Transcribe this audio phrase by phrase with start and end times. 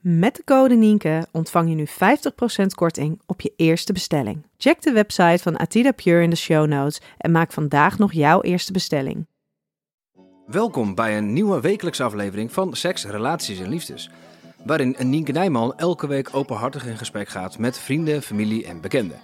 [0.00, 1.86] Met de code Nienke ontvang je nu
[2.62, 4.46] 50% korting op je eerste bestelling.
[4.56, 8.40] Check de website van Atida Pure in de show notes en maak vandaag nog jouw
[8.40, 9.26] eerste bestelling.
[10.46, 14.10] Welkom bij een nieuwe wekelijkse aflevering van Seks, Relaties en Liefdes.
[14.64, 19.18] Waarin Nienke Nijman elke week openhartig in gesprek gaat met vrienden, familie en bekenden.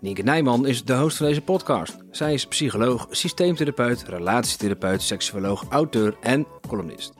[0.00, 1.96] Nienke Nijman is de host van deze podcast.
[2.10, 7.12] Zij is psycholoog, systeemtherapeut, relatietherapeut, seksuoloog, auteur en columnist.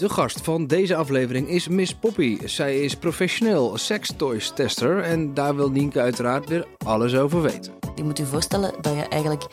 [0.00, 2.38] De gast van deze aflevering is Miss Poppy.
[2.44, 7.72] Zij is professioneel sextoys tester en daar wil Nienke uiteraard weer alles over weten.
[7.94, 9.46] Je moet je voorstellen dat je eigenlijk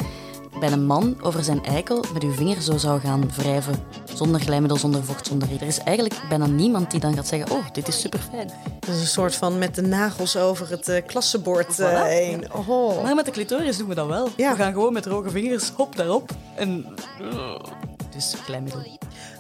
[0.60, 3.76] bij een man over zijn eikel met je vinger zo zou gaan wrijven.
[4.14, 7.66] Zonder glijmiddel, zonder vocht, zonder Er is eigenlijk bijna niemand die dan gaat zeggen, oh,
[7.74, 8.52] dit is super fijn.
[8.80, 12.54] Dat is een soort van met de nagels over het uh, klassenbord uh, heen.
[12.54, 13.04] Oh.
[13.04, 14.30] Maar met de clitoris doen we dat wel.
[14.36, 14.52] Ja.
[14.52, 16.32] We gaan gewoon met droge vingers, hop, daarop.
[16.56, 16.86] En...
[18.16, 18.82] Dus glijmiddel.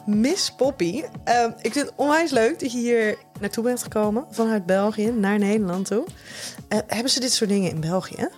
[0.07, 4.25] Miss Poppy, uh, ik vind het onwijs leuk dat je hier naartoe bent gekomen.
[4.29, 6.05] Vanuit België naar Nederland toe.
[6.69, 8.29] Uh, hebben ze dit soort dingen in België?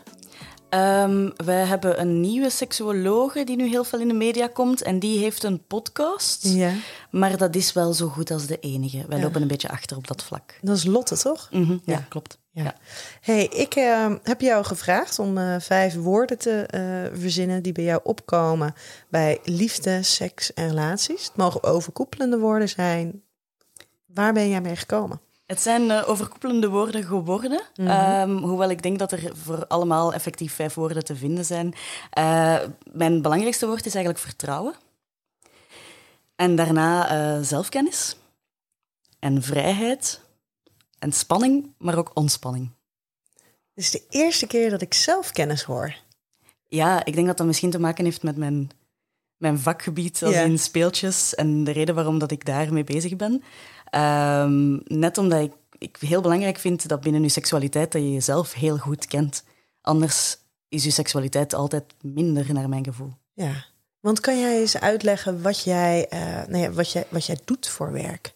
[0.70, 4.82] Um, wij hebben een nieuwe seksuologe die nu heel veel in de media komt.
[4.82, 6.48] En die heeft een podcast.
[6.48, 6.72] Ja.
[7.12, 9.06] Maar dat is wel zo goed als de enige.
[9.08, 9.24] Wij ja.
[9.24, 10.58] lopen een beetje achter op dat vlak.
[10.62, 11.48] Dat is Lotte, toch?
[11.52, 11.82] Mm -hmm.
[11.86, 11.94] ja.
[11.94, 12.38] ja, klopt.
[12.52, 12.74] Ja.
[13.22, 17.84] Hey, ik uh, heb jou gevraagd om uh, vijf woorden te uh, verzinnen die bij
[17.84, 18.74] jou opkomen
[19.10, 21.26] bij liefde, seks en relaties.
[21.26, 23.24] Het mogen overkoepelende woorden zijn.
[24.06, 25.22] Waar ben jij mee gekomen?
[25.46, 27.62] Het zijn uh, overkoepelende woorden geworden.
[27.76, 28.30] Mm -hmm.
[28.30, 31.74] um, hoewel ik denk dat er voor allemaal effectief vijf woorden te vinden zijn.
[32.92, 34.74] Mijn belangrijkste woord is eigenlijk vertrouwen.
[36.36, 38.16] En daarna zelfkennis.
[39.20, 40.22] En vrijheid.
[41.00, 42.72] En spanning, maar ook ontspanning.
[43.74, 45.96] Het is de eerste keer dat ik zelfkennis hoor.
[46.68, 48.70] Ja, ik denk dat dat misschien te maken heeft met mijn,
[49.38, 51.36] mijn vakgebied als in speeltjes.
[51.36, 53.44] En de reden waarom dat ik daarmee bezig ben.
[53.96, 58.54] Um, net omdat ik, ik heel belangrijk vind dat binnen je seksualiteit dat je jezelf
[58.54, 59.44] heel goed kent.
[59.82, 60.38] Anders
[60.70, 63.14] is je seksualiteit altijd minder, naar mijn gevoel.
[63.34, 63.66] Ja,
[64.00, 67.68] want kan jij eens uitleggen wat jij, uh, nou ja, wat jij, wat jij doet
[67.68, 68.34] voor werk?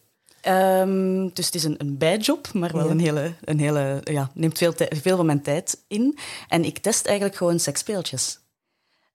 [0.48, 2.90] Um, dus het is een, een bijjob, maar wel ja.
[2.90, 6.18] een hele, een hele ja, neemt veel, veel van mijn tijd in.
[6.48, 8.38] En ik test eigenlijk gewoon seksspeeltjes.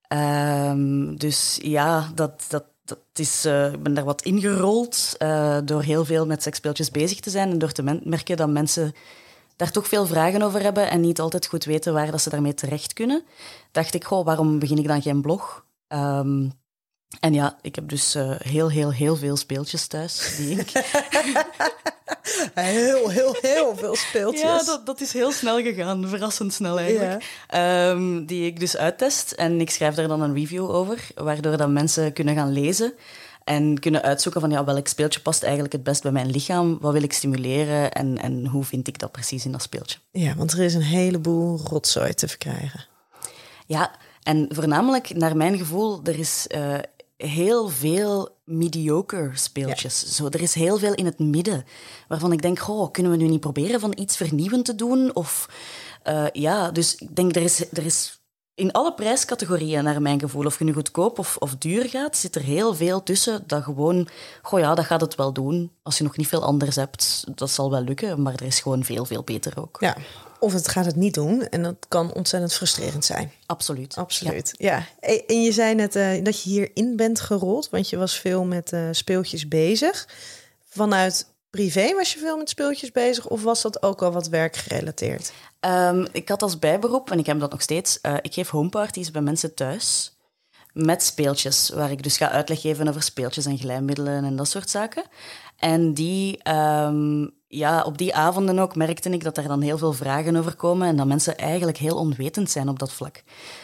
[0.08, 5.82] Um, dus ja, dat, dat, dat is, uh, ik ben daar wat ingerold uh, door
[5.82, 8.92] heel veel met seksspeeltjes bezig te zijn en door te merken dat mensen
[9.56, 12.54] daar toch veel vragen over hebben en niet altijd goed weten waar dat ze daarmee
[12.54, 13.22] terecht kunnen.
[13.70, 15.64] Dacht ik, goh, waarom begin ik dan geen blog?
[15.88, 16.52] Um,
[17.20, 20.36] en ja, ik heb dus uh, heel, heel, heel veel speeltjes thuis.
[20.36, 20.70] Die ik...
[22.54, 24.42] heel, heel, heel veel speeltjes.
[24.42, 26.08] Ja, dat, dat is heel snel gegaan.
[26.08, 27.24] Verrassend snel eigenlijk.
[27.48, 27.90] Ja.
[27.90, 29.32] Um, die ik dus uittest.
[29.32, 31.08] En ik schrijf daar dan een review over.
[31.14, 32.92] Waardoor dan mensen kunnen gaan lezen.
[33.44, 36.78] En kunnen uitzoeken van ja, welk speeltje past eigenlijk het best bij mijn lichaam.
[36.80, 39.98] Wat wil ik stimuleren en, en hoe vind ik dat precies in dat speeltje.
[40.12, 42.86] Ja, want er is een heleboel rotzooi te verkrijgen.
[43.66, 43.90] Ja,
[44.22, 46.46] en voornamelijk naar mijn gevoel, er is...
[46.48, 46.74] Uh,
[47.22, 50.00] heel veel mediocre speeltjes.
[50.00, 50.08] Ja.
[50.08, 51.64] Zo, er is heel veel in het midden
[52.08, 55.14] waarvan ik denk, goh, kunnen we nu niet proberen van iets vernieuwend te doen?
[55.14, 55.48] Of
[56.08, 58.19] uh, ja, dus ik denk, er is, er is
[58.60, 62.34] in alle prijscategorieën, naar mijn gevoel, of je nu goedkoop of, of duur gaat, zit
[62.34, 64.08] er heel veel tussen dat gewoon,
[64.42, 65.72] goh ja, dat gaat het wel doen.
[65.82, 68.84] Als je nog niet veel anders hebt, dat zal wel lukken, maar er is gewoon
[68.84, 69.76] veel, veel beter ook.
[69.80, 69.96] Ja,
[70.38, 73.32] of het gaat het niet doen en dat kan ontzettend frustrerend zijn.
[73.46, 73.96] Absoluut.
[73.96, 74.86] Absoluut, ja.
[75.00, 75.18] ja.
[75.26, 78.72] En je zei net uh, dat je hierin bent gerold, want je was veel met
[78.72, 80.08] uh, speeltjes bezig.
[80.64, 85.32] Vanuit privé was je veel met speeltjes bezig of was dat ook al wat werkgerelateerd?
[85.60, 89.10] Um, ik had als bijberoep, en ik heb dat nog steeds, uh, ik geef homeparties
[89.10, 90.14] bij mensen thuis.
[90.72, 94.70] met speeltjes, waar ik dus ga uitleg geven over speeltjes en glijmiddelen en dat soort
[94.70, 95.02] zaken.
[95.56, 99.92] En die, ehm, ja, op die avonden ook merkte ik dat er dan heel veel
[99.92, 103.22] vragen over komen en dat mensen eigenlijk heel onwetend zijn op dat vlak.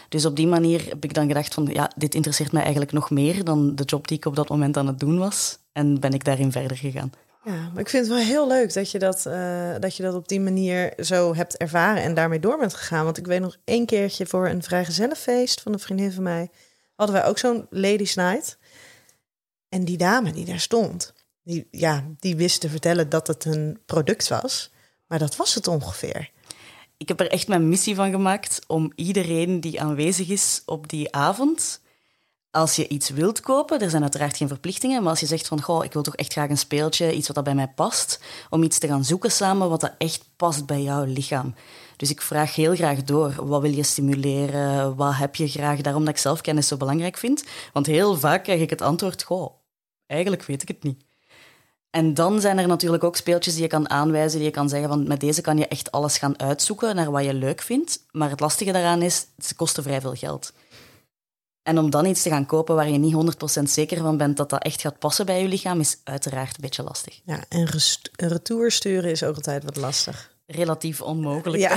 [0.09, 3.11] Dus op die manier heb ik dan gedacht van, ja, dit interesseert mij eigenlijk nog
[3.11, 5.59] meer dan de job die ik op dat moment aan het doen was.
[5.73, 7.13] En ben ik daarin verder gegaan.
[7.47, 10.15] Ja, maar ik vind het wel heel leuk dat je dat, eh, dat je dat
[10.15, 13.05] op die manier zo hebt ervaren en daarmee door bent gegaan.
[13.05, 16.51] Want ik weet nog één keertje voor een vrijgezellenfeest van een vriendin van mij,
[16.95, 18.59] hadden wij ook zo'n ladies night.
[19.69, 21.13] En die dame die daar stond,
[21.43, 24.73] die, ja, die wist te vertellen dat het een product was.
[25.07, 26.31] Maar dat was het ongeveer.
[26.97, 31.15] Ik heb er echt mijn missie van gemaakt om iedereen die aanwezig is op die
[31.15, 31.81] avond
[32.57, 35.63] als je iets wilt kopen, er zijn uiteraard geen verplichtingen, maar als je zegt van,
[35.63, 38.21] goh, ik wil toch echt graag een speeltje, iets wat dat bij mij past,
[38.51, 41.55] om iets te gaan zoeken samen wat dat echt past bij jouw lichaam.
[41.97, 46.05] Dus ik vraag heel graag door, wat wil je stimuleren, wat heb je graag, daarom
[46.05, 47.45] dat ik zelfkennis zo belangrijk vind.
[47.73, 49.51] Want heel vaak krijg ik het antwoord, goh,
[50.07, 51.05] eigenlijk weet ik het niet.
[51.91, 54.89] En dan zijn er natuurlijk ook speeltjes die je kan aanwijzen, die je kan zeggen
[54.89, 58.01] van met deze kan je echt alles gaan uitzoeken naar wat je leuk vindt.
[58.11, 60.53] Maar het lastige daaraan is, ze kosten vrij veel geld.
[61.67, 64.51] En om dan iets te gaan kopen waar je niet 100% zeker van bent dat
[64.51, 67.21] dat echt gaat passen bij je lichaam, is uiteraard een beetje lastig.
[67.25, 67.69] Ja, en
[68.17, 70.35] een retour sturen is ook altijd wat lastig.
[70.47, 71.63] Relatief onmogelijk.
[71.63, 71.75] Ja.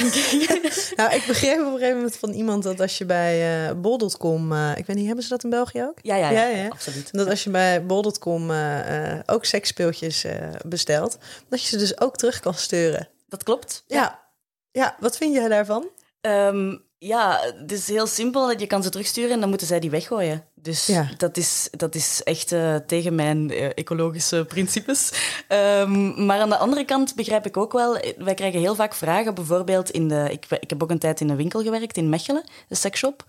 [1.04, 4.52] nou, ik begreep op een gegeven moment van iemand dat als je bij uh, bol.com,
[4.52, 5.98] uh, ik weet niet, hebben ze dat in België ook?
[6.02, 6.68] Ja, ja, ja, ja, ja.
[6.68, 7.10] absoluut.
[7.12, 10.26] Dat als je bij bol.com uh, ook seksspeeltjes
[10.66, 13.10] bestelt, dat je ze dus ook terug kan sturen.
[13.28, 13.84] Dat klopt.
[13.88, 14.28] Ja.
[14.72, 15.90] Ja, wat vind jij daarvan?
[16.22, 18.52] Um, ja, het is heel simpel.
[18.52, 20.44] Je kan ze terugsturen en dan moeten zij die weggooien.
[20.56, 21.10] Dus ja.
[21.18, 25.12] dat, is, dat is echt uh, tegen mijn uh, ecologische principes.
[25.50, 27.98] Um, maar aan de andere kant begrijp ik ook wel...
[28.18, 30.28] Wij krijgen heel vaak vragen, bijvoorbeeld in de...
[30.32, 33.24] Ik, ik heb ook een tijd in een winkel gewerkt, in Mechelen, de seksshop.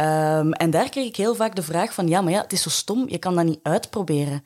[0.00, 2.08] Um, en daar kreeg ik heel vaak de vraag van...
[2.08, 4.44] Ja, maar ja, het is zo stom, je kan dat niet uitproberen.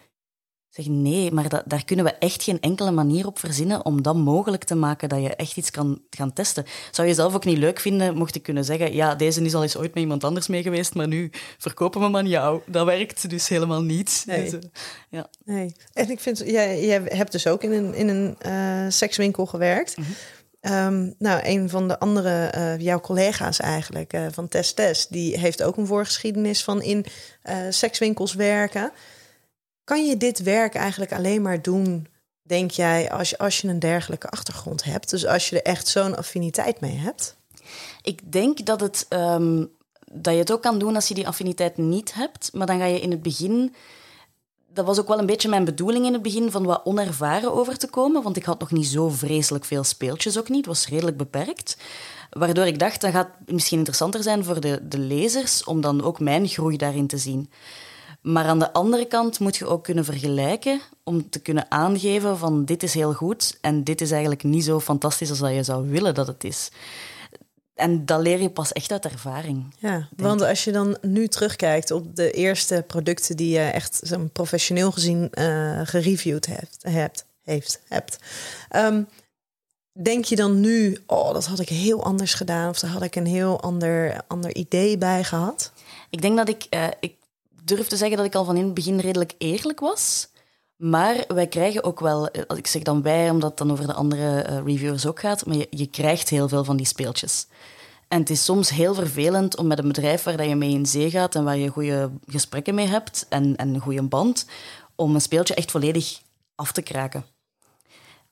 [0.70, 4.16] Zeg nee, maar dat, daar kunnen we echt geen enkele manier op verzinnen om dat
[4.16, 6.64] mogelijk te maken dat je echt iets kan gaan testen.
[6.90, 9.62] Zou je zelf ook niet leuk vinden mocht ik kunnen zeggen, ja, deze is al
[9.62, 12.60] eens ooit met iemand anders mee geweest, maar nu verkopen we hem aan jou.
[12.66, 14.22] Dat werkt dus helemaal niet.
[14.26, 14.42] Nee.
[14.42, 14.60] Dus, uh,
[15.10, 15.30] ja.
[15.44, 15.72] nee.
[15.92, 19.96] En ik vind, jij, jij hebt dus ook in een, in een uh, sekswinkel gewerkt.
[19.96, 20.04] Mm
[20.60, 20.72] -hmm.
[20.72, 25.62] um, nou, een van de andere, uh, jouw collega's eigenlijk, van Test Test, die heeft
[25.62, 27.04] ook een voorgeschiedenis van in
[27.68, 28.92] sekswinkels werken.
[29.88, 32.06] Kan je dit werk eigenlijk alleen maar doen,
[32.42, 35.10] denk jij, als je, als je een dergelijke achtergrond hebt?
[35.10, 37.36] Dus als je er echt zo'n affiniteit mee hebt?
[38.02, 39.70] Ik denk dat, het, um,
[40.12, 42.50] dat je het ook kan doen als je die affiniteit niet hebt.
[42.52, 43.74] Maar dan ga je in het begin.
[44.72, 47.78] Dat was ook wel een beetje mijn bedoeling in het begin, van wat onervaren over
[47.78, 48.22] te komen.
[48.22, 50.66] Want ik had nog niet zo vreselijk veel speeltjes ook niet.
[50.66, 51.76] Het was redelijk beperkt.
[52.30, 56.20] Waardoor ik dacht, dat gaat misschien interessanter zijn voor de, de lezers om dan ook
[56.20, 57.50] mijn groei daarin te zien.
[58.28, 62.64] Maar aan de andere kant moet je ook kunnen vergelijken om te kunnen aangeven van
[62.64, 65.88] dit is heel goed en dit is eigenlijk niet zo fantastisch als dat je zou
[65.88, 66.70] willen dat het is.
[67.74, 69.74] En dat leer je pas echt uit ervaring.
[69.78, 74.28] Ja, want als je dan nu terugkijkt op de eerste producten die je echt zo
[74.32, 78.18] professioneel gezien uh, gereviewd hebt, hebt, heeft, hebt.
[78.76, 79.08] Um,
[80.02, 83.16] denk je dan nu, oh, dat had ik heel anders gedaan of daar had ik
[83.16, 85.72] een heel ander, ander idee bij gehad?
[86.10, 87.16] Ik denk dat ik, uh, ik
[87.68, 90.28] durf te zeggen dat ik al van in het begin redelijk eerlijk was.
[90.76, 94.46] Maar wij krijgen ook wel, ik zeg dan wij, omdat het dan over de andere
[94.48, 97.46] uh, reviewers ook gaat, maar je, je, krijgt heel veel van die speeltjes.
[98.08, 101.10] En het is soms heel vervelend om met een bedrijf waar je mee in zee
[101.10, 104.46] gaat en waar je goede gesprekken mee hebt en, en een goede band,
[104.94, 106.20] om een speeltje echt volledig
[106.54, 107.24] af te kraken.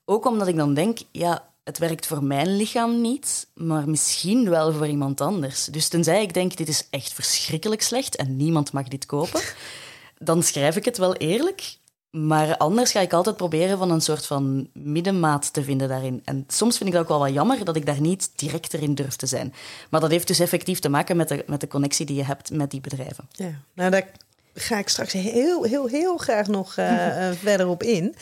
[0.05, 4.73] Ook omdat ik dan denk, ja, het werkt voor mijn lichaam niet, maar misschien wel
[4.73, 5.65] voor iemand anders.
[5.65, 9.41] Dus tenzij ik denk, dit is echt verschrikkelijk slecht en niemand mag dit kopen,
[10.19, 11.77] dan schrijf ik het wel eerlijk.
[12.11, 16.23] Maar anders ga ik altijd proberen van een soort van middenmaat te vinden daarin.
[16.25, 18.95] En soms vind ik dat ook wel wat jammer dat ik daar niet direct in
[18.95, 19.55] durf te zijn.
[19.91, 22.51] Maar dat heeft dus effectief te maken met de, met de connectie die je hebt
[22.51, 23.29] met die bedrijven.
[23.31, 24.11] Ja, nou daar
[24.55, 28.15] ga ik straks heel, heel, heel graag nog uh, verder op in.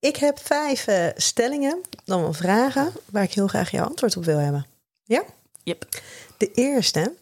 [0.00, 4.24] Ik heb vijf uh, stellingen, dan wel vragen, waar ik heel graag jouw antwoord op
[4.24, 4.66] wil hebben.
[5.04, 5.24] Ja?
[5.62, 5.88] Yep.
[6.36, 7.14] De eerste,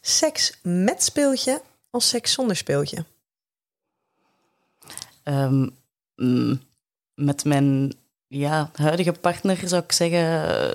[0.00, 3.04] seks met speeltje of seks zonder speeltje?
[5.24, 5.76] Um,
[6.16, 6.60] mm,
[7.14, 7.92] met mijn
[8.26, 10.72] ja, huidige partner zou ik zeggen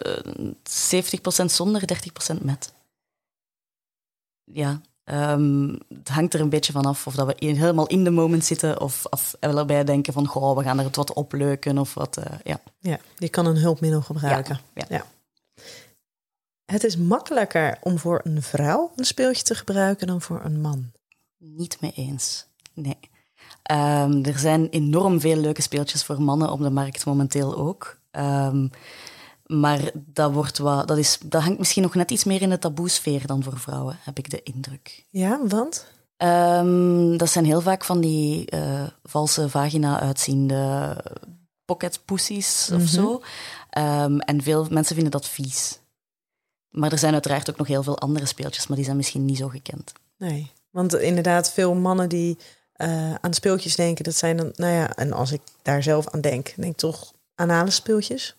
[1.44, 1.84] 70% zonder,
[2.38, 2.74] 30% met.
[4.44, 4.82] Ja,
[5.13, 8.46] Um, het hangt er een beetje van af of dat we helemaal in de moment
[8.46, 12.18] zitten of, of erbij denken van goh, we gaan er het wat opleuken of wat.
[12.18, 12.60] Uh, ja.
[12.80, 14.60] ja, je kan een hulpmiddel gebruiken.
[14.74, 15.06] Ja, ja.
[16.65, 20.91] Het is makkelijker om voor een vrouw een speeltje te gebruiken dan voor een man.
[21.38, 22.46] Niet mee eens.
[22.74, 22.98] Nee.
[23.63, 27.98] Ehm, er zijn enorm veel leuke speeltjes voor mannen op de markt momenteel ook.
[28.12, 28.68] Ehm,
[29.51, 32.60] maar dat, wordt wat, dat, is, dat hangt misschien nog net iets meer in de
[32.60, 35.05] taboesfeer dan voor vrouwen, heb ik de indruk.
[35.10, 35.86] Ja, want?
[36.17, 40.96] Ehm, dat zijn heel vaak van die eh, valse vagina uitziende
[41.65, 43.22] pocket pussies of zo.
[43.70, 45.79] Ehm, en veel mensen vinden dat vies.
[46.70, 49.38] Maar er zijn uiteraard ook nog heel veel andere speeltjes, maar die zijn misschien niet
[49.38, 49.91] zo gekend.
[50.17, 52.38] Nee, want inderdaad, veel mannen die
[52.77, 56.22] uh, aan speeltjes denken, dat zijn dan, nou ja, en als ik daar zelf aan
[56.22, 58.36] denk, denk ik toch anale speeltjes.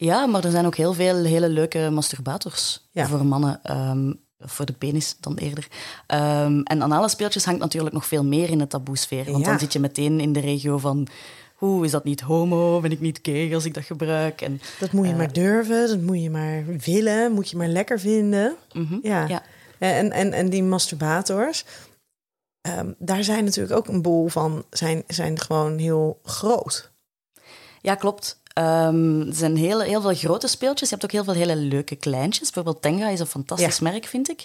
[0.00, 3.06] Ja, maar er zijn ook heel veel hele leuke masturbators ja.
[3.06, 3.60] voor mannen.
[3.62, 5.66] Ehm, voor de penis dan eerder.
[6.06, 9.32] Um, en anale speeltjes hangt natuurlijk nog veel meer in de taboesfeer.
[9.32, 11.06] Want dan zit je meteen in de regio van...
[11.54, 12.80] Hoe is dat niet homo?
[12.80, 14.40] Ben ik niet gay als ik dat gebruik?
[14.40, 17.68] En, dat moet je uh, maar durven, dat moet je maar willen, moet je maar
[17.68, 18.56] lekker vinden.
[18.72, 19.28] Mm -hmm, ja.
[19.28, 19.42] ja.
[19.78, 21.64] En, en, en die masturbators,
[22.78, 26.90] um, daar zijn natuurlijk ook een boel van, zijn, zijn gewoon heel groot.
[27.80, 28.40] Ja, klopt.
[28.60, 30.88] Um, er zijn heel, heel veel grote speeltjes.
[30.88, 32.50] Je hebt ook heel veel hele leuke kleintjes.
[32.50, 33.90] Bijvoorbeeld Tenga is een fantastisch ja.
[33.90, 34.44] merk, vind ik.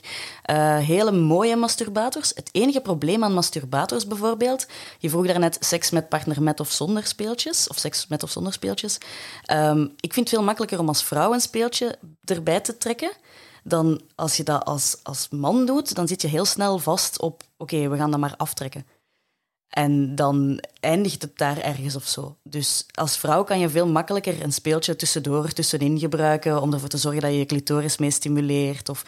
[0.51, 2.31] Uh, hele mooie masturbators.
[2.35, 4.65] Het enige probleem aan masturbators bijvoorbeeld...
[4.99, 7.67] Je vroeg daarnet seks met partner met of zonder speeltjes.
[7.67, 8.97] Of seks met of zonder speeltjes.
[9.51, 13.11] Um, ik vind het veel makkelijker om als vrouw een speeltje erbij te trekken...
[13.63, 17.43] dan als je dat als, als man doet, dan zit je heel snel vast op...
[17.57, 18.85] Oké, okay, we gaan dat maar aftrekken.
[19.75, 22.35] En dan eindigt het daar ergens of zo.
[22.43, 26.97] Dus als vrouw kan je veel makkelijker een speeltje tussendoor, tussenin gebruiken om ervoor te
[26.97, 28.89] zorgen dat je je clitoris mee stimuleert.
[28.89, 29.05] Of,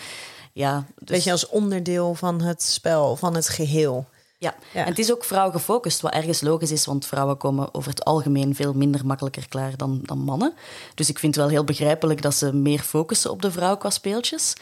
[0.53, 1.09] ja, dus...
[1.09, 4.05] Weet je, als onderdeel van het spel, van het geheel.
[4.38, 4.55] Ja.
[4.74, 4.81] ja.
[4.81, 8.55] en het is ook vrouwgefocust, wat ergens logisch is, want vrouwen komen over het algemeen
[8.55, 10.53] veel minder makkelijker klaar dan, dan mannen.
[10.95, 13.89] Dus ik vind het wel heel begrijpelijk dat ze meer focussen op de vrouw qua
[13.89, 14.53] speeltjes.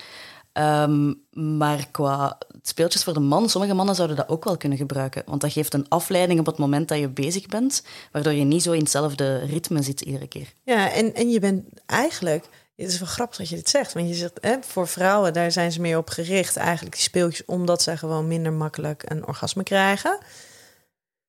[0.58, 5.24] Um, maar qua speeltjes voor de man, sommige mannen zouden dat ook wel kunnen gebruiken.
[5.26, 8.64] Want dat geeft een afleiding op het moment dat je bezig bent, waardoor je niet
[8.64, 10.54] zo in hetzelfde ritme zit iedere keer.
[10.64, 12.46] Ja, en, en je bent eigenlijk...
[12.76, 15.52] Het is wel grappig dat je dit zegt, want je zegt hè, voor vrouwen, daar
[15.52, 19.64] zijn ze meer op gericht, eigenlijk die speeltjes, omdat zij gewoon minder makkelijk een orgasme
[19.64, 20.20] krijgen.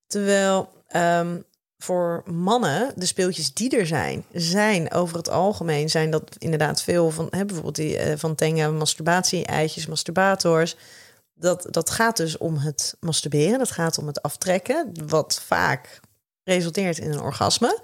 [0.06, 1.44] Terwijl um,
[1.86, 7.10] voor mannen, de speeltjes die er zijn, zijn over het algemeen zijn dat inderdaad veel
[7.10, 10.76] van, hè, bijvoorbeeld die uh, van Tenga, masturbatie, eitjes, masturbators.
[11.34, 16.00] Dat, dat gaat dus om het masturberen, dat gaat om het aftrekken, wat vaak
[16.44, 17.78] resulteert in een orgasme.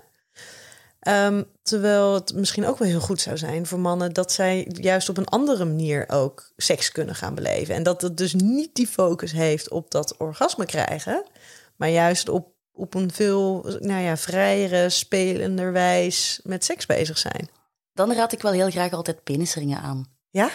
[1.08, 5.08] Um, terwijl het misschien ook wel heel goed zou zijn voor mannen dat zij juist
[5.08, 7.74] op een andere manier ook seks kunnen gaan beleven.
[7.74, 11.24] En dat het dus niet die focus heeft op dat orgasme krijgen,
[11.76, 17.48] maar juist op op een veel nou ja, vrijere, spelenderwijs met seks bezig zijn.
[17.92, 20.06] Dan raad ik wel heel graag altijd penisringen aan.
[20.30, 20.50] Ja?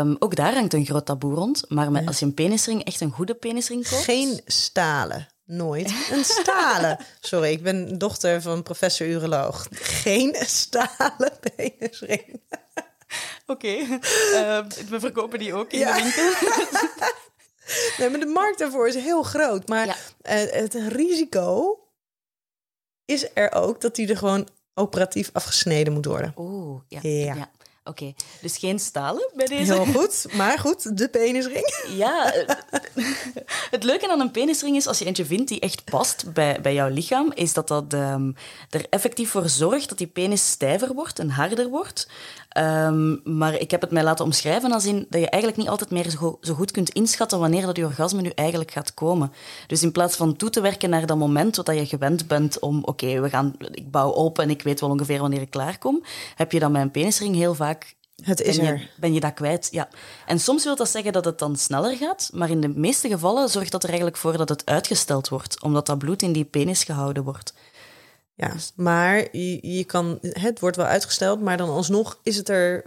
[0.00, 1.64] Um, ook daar hangt een groot taboe rond.
[1.68, 4.02] Maar met, als je een penisring, echt een goede penisring koopt...
[4.02, 5.28] Geen stalen.
[5.44, 6.98] Nooit een stalen.
[7.20, 9.66] Sorry, ik ben dochter van professor uroloog.
[9.70, 12.42] Geen stalen penisring.
[13.46, 13.80] Oké, okay.
[13.80, 15.96] uh, we verkopen die ook in ja.
[15.96, 17.12] de winkel.
[17.98, 19.68] Nee, maar de markt daarvoor is heel groot.
[19.68, 19.94] Maar ja.
[20.44, 21.78] uh, het risico
[23.04, 26.34] is er ook dat die er gewoon operatief afgesneden moet worden.
[26.36, 26.98] Oeh, ja.
[27.02, 27.34] ja.
[27.34, 27.50] ja.
[27.86, 28.14] Oké, okay.
[28.40, 29.72] dus geen stalen bij deze.
[29.72, 31.82] Heel goed, maar goed, de penisring.
[31.96, 32.32] Ja,
[33.70, 36.74] het leuke aan een penisring is als je eentje vindt die echt past bij, bij
[36.74, 38.36] jouw lichaam, is dat dat um,
[38.70, 42.08] er effectief voor zorgt dat die penis stijver wordt en harder wordt.
[42.58, 45.90] Um, maar ik heb het mij laten omschrijven als in dat je eigenlijk niet altijd
[45.90, 49.32] meer zo, zo goed kunt inschatten wanneer dat je orgasme nu eigenlijk gaat komen.
[49.66, 52.78] Dus in plaats van toe te werken naar dat moment dat je gewend bent om,
[52.78, 55.78] oké, okay, we gaan, ik bouw op en ik weet wel ongeveer wanneer ik klaar
[55.78, 57.73] kom, heb je dan met een penisring heel vaak
[58.24, 58.78] het is ben er.
[58.78, 59.68] Je, ben je dat kwijt?
[59.70, 59.88] Ja.
[60.26, 63.48] En soms wil dat zeggen dat het dan sneller gaat, maar in de meeste gevallen
[63.48, 66.84] zorgt dat er eigenlijk voor dat het uitgesteld wordt, omdat dat bloed in die penis
[66.84, 67.54] gehouden wordt.
[68.34, 72.84] Ja, maar je, je kan, het wordt wel uitgesteld, maar dan alsnog is het er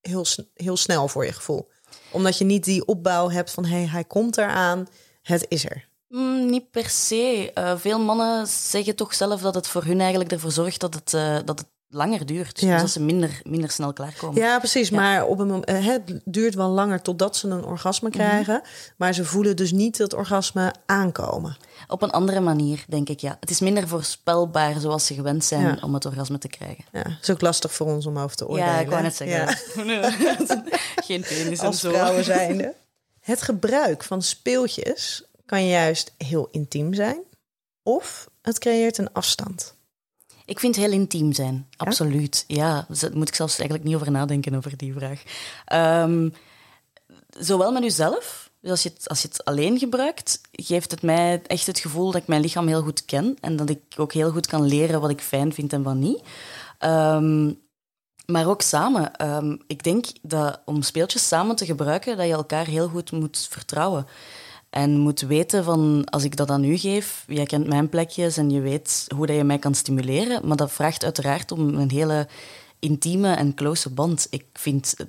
[0.00, 1.68] heel, heel snel voor je gevoel.
[2.12, 4.86] Omdat je niet die opbouw hebt van hé, hey, hij komt eraan,
[5.22, 5.88] het is er.
[6.08, 7.50] Mm, niet per se.
[7.54, 11.12] Uh, veel mannen zeggen toch zelf dat het voor hun eigenlijk ervoor zorgt dat het,
[11.12, 12.60] uh, dat het langer duurt.
[12.60, 12.72] Ja.
[12.72, 14.40] Dus dat ze minder, minder snel klaarkomen.
[14.42, 14.88] Ja, precies.
[14.88, 14.96] Ja.
[14.96, 18.18] Maar op een moment, het duurt wel langer totdat ze een orgasme Mhm.
[18.18, 18.54] krijgen.
[18.54, 18.94] Mm -hmm.
[18.96, 21.56] Maar ze voelen dus niet het orgasme aankomen.
[21.88, 23.36] Op een andere manier, denk ik, ja.
[23.40, 25.78] Het is minder voorspelbaar zoals ze gewend zijn ja.
[25.82, 26.84] om het orgasme te krijgen.
[26.92, 28.72] Ja, het is ook lastig voor ons om over te oordelen.
[28.72, 29.38] Ja, ik wou net zeggen.
[29.86, 30.10] Ja.
[31.06, 32.74] Geen penis Als en vrouwen zijnde.
[33.20, 37.20] Het gebruik van speeltjes kan juist heel intiem zijn.
[37.82, 39.74] Of het creëert een afstand.
[40.50, 42.44] Ik vind het heel intiem zijn, absoluut.
[42.46, 45.22] Ja, ja daar moet ik zelfs eigenlijk niet over nadenken over die vraag.
[46.04, 46.32] Um,
[47.28, 51.42] zowel met uzelf Dus als je, het, als je het alleen gebruikt, geeft het mij
[51.46, 54.30] echt het gevoel dat ik mijn lichaam heel goed ken en dat ik ook heel
[54.30, 56.22] goed kan leren wat ik fijn vind en wat niet.
[56.78, 57.52] Ehm,
[58.26, 59.16] maar ook samen.
[59.16, 63.46] Ehm, ik denk dat om speeltjes samen te gebruiken, dat je elkaar heel goed moet
[63.50, 64.06] vertrouwen.
[64.70, 68.50] En moet weten van, als ik dat aan u geef, jij kent mijn plekjes en
[68.50, 70.46] je weet hoe dat je mij kan stimuleren.
[70.46, 72.28] Maar dat vraagt uiteraard om een hele
[72.78, 74.26] intieme en close band.
[74.30, 75.06] Ik vind eh,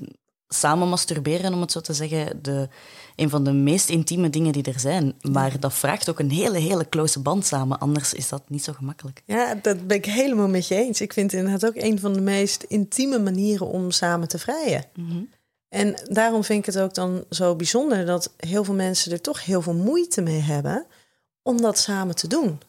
[0.48, 2.70] samen masturberen, om het zo te zeggen, de,
[3.16, 5.14] een van de meest intieme dingen die er zijn.
[5.22, 7.80] Maar dat vraagt ook een hele, hele close band samen.
[7.80, 9.22] Anders is dat niet zo gemakkelijk.
[9.26, 11.02] Ja, dat ben ik helemaal met je eens.
[11.02, 14.86] Ik vind het inderdaad ook een van de meest intieme manieren om samen te vrijen.
[15.72, 19.46] En daarom vind ik het ook dan zo bijzonder dat heel veel mensen er toch
[19.46, 20.86] heel veel moeite mee hebben
[21.42, 22.60] om dat samen te doen.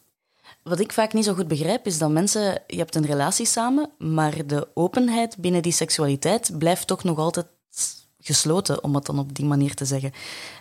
[0.63, 2.61] Wat ik vaak niet zo goed begrijp, is dat mensen...
[2.67, 7.47] Je hebt een relatie samen, maar de openheid binnen die seksualiteit blijft toch nog altijd
[8.19, 10.11] gesloten, om het dan op die manier te zeggen.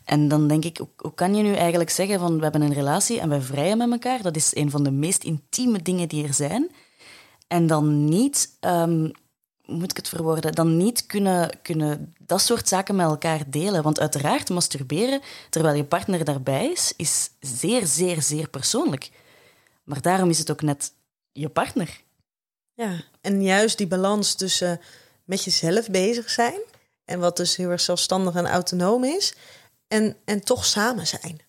[0.04, 3.20] En dan denk ik, hoe, kan je nu eigenlijk zeggen van we hebben een relatie
[3.20, 4.22] en wij vrijen met elkaar?
[4.22, 6.70] Dat is een van de meest intieme dingen die er zijn.
[7.48, 9.10] En dan niet, ehm,
[9.66, 13.82] moet ik het verwoorden, dan niet kunnen, kunnen dat soort zaken met elkaar delen.
[13.82, 19.10] Want uiteraard, masturberen terwijl je partner daarbij is, is zeer, zeer, zeer persoonlijk.
[19.84, 20.92] Maar daarom is het ook net
[21.32, 22.02] je partner.
[22.74, 24.80] Ja, en juist die balans tussen
[25.24, 26.60] met jezelf bezig zijn
[27.04, 29.34] en wat dus heel erg zelfstandig en autonoom is,
[29.88, 31.40] en, en toch samen zijn.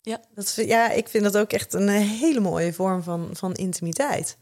[0.00, 0.20] Ja.
[0.34, 4.36] Dat, ja, ik vind dat ook echt een hele mooie vorm van, van intimiteit.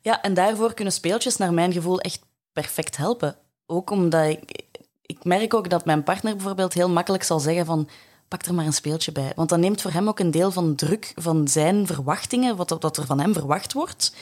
[0.00, 2.20] Ja, en daarvoor kunnen speeltjes naar mijn gevoel echt
[2.52, 3.36] perfect helpen.
[3.66, 4.68] Ook omdat ik...
[5.02, 7.88] Ik merk ook dat mijn partner bijvoorbeeld heel makkelijk zal zeggen van...
[8.28, 9.32] Pak er maar een speeltje bij.
[9.36, 12.96] Want dat neemt voor hem ook een deel van druk van zijn verwachtingen, wat, wat
[12.96, 14.14] er van hem verwacht wordt,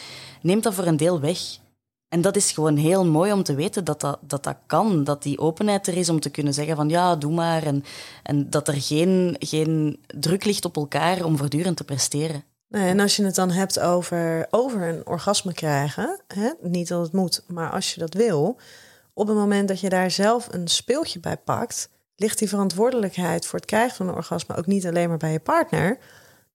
[0.42, 1.38] neemt dat voor een deel weg.
[2.08, 5.04] En dat is gewoon heel mooi om te weten dat dat, dat, dat kan.
[5.04, 7.62] Dat die openheid er is om te kunnen zeggen van ja, doe maar.
[7.62, 7.84] En,
[8.22, 12.44] en dat er geen, geen druk ligt op elkaar om voortdurend te presteren.
[12.68, 17.02] Nee, en als je het dan hebt over, over een orgasme krijgen, hè, niet dat
[17.02, 18.58] het moet, maar als je dat wil,
[19.12, 23.58] op het moment dat je daar zelf een speeltje bij pakt, ligt die verantwoordelijkheid voor
[23.58, 25.98] het krijgen van een orgasme ook niet alleen maar bij je partner,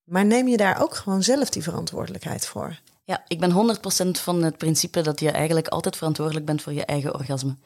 [0.03, 2.79] maar neem je daar ook gewoon zelf die verantwoordelijkheid voor.
[3.03, 3.77] Ja, ik ben
[4.17, 7.57] 100% van het principe dat je eigenlijk altijd verantwoordelijk bent voor je eigen orgasme.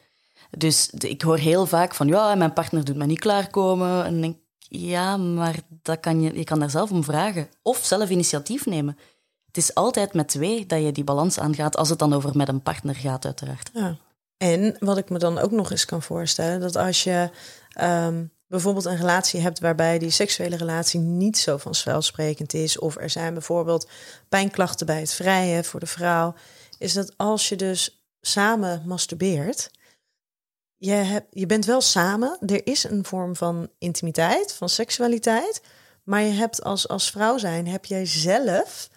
[0.50, 4.04] Dus ik hoor heel vaak van, ja, mijn partner doet mij niet klaarkomen.
[4.04, 4.36] En ik
[4.68, 7.48] ja, maar dat kan je, je kan daar zelf om vragen.
[7.62, 8.98] Of zelf initiatief nemen.
[9.46, 12.48] Het is altijd met twee dat je die balans aangaat, als het dan over met
[12.48, 13.70] een partner gaat, uiteraard.
[13.72, 13.96] Ja.
[14.36, 17.30] En wat ik me dan ook nog eens kan voorstellen, dat als je
[17.72, 23.10] ehm, bijvoorbeeld een relatie hebt waarbij die seksuele relatie niet zo vanzelfsprekend is, of er
[23.10, 23.88] zijn bijvoorbeeld
[24.28, 26.34] pijnklachten bij het vrijen voor de vrouw,
[26.78, 29.70] is dat als je dus samen masturbeert,
[30.78, 35.60] je, hebt, je bent wel samen, er is een vorm van intimiteit, van seksualiteit,
[36.04, 38.90] maar je hebt als, als vrouw zijn, heb jij zelf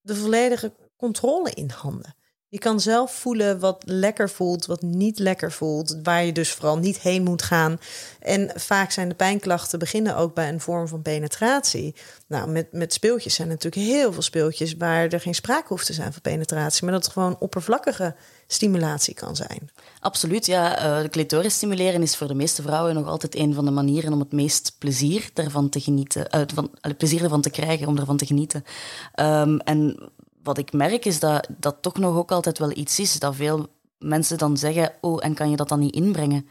[0.00, 2.14] de volledige controle in handen.
[2.48, 6.78] Je kan zelf voelen wat lekker voelt, wat niet lekker voelt, waar je dus vooral
[6.78, 7.80] niet heen moet gaan.
[8.20, 11.94] En vaak zijn de pijnklachten beginnen ook bij een vorm van penetratie.
[12.26, 15.92] Nou, met, met speeltjes zijn natuurlijk heel veel speeltjes waar er geen sprake hoeft te
[15.92, 18.14] zijn van penetratie, maar dat gewoon oppervlakkige
[18.46, 19.70] stimulatie kan zijn.
[20.00, 20.78] Absoluut, ja.
[20.78, 24.12] eh, de clitoris stimuleren is voor de meeste vrouwen nog altijd een van de manieren
[24.12, 27.98] om het meest plezier daarvan te genieten, uit van, allee, plezier ervan te krijgen, om
[27.98, 28.64] ervan te genieten.
[29.12, 30.10] Ehm, en
[30.42, 33.68] wat ik merk is dat dat toch nog ook altijd wel iets is dat veel
[33.98, 36.48] mensen dan zeggen, oh, en kan je dat dan niet inbrengen?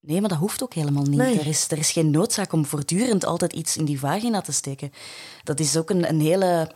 [0.00, 1.18] Nee, maar dat hoeft ook helemaal niet.
[1.18, 1.38] Nee.
[1.38, 4.90] Er, is, er is geen noodzaak om voortdurend altijd iets in die vagina te steken.
[5.44, 6.70] Dat is ook een, een hele...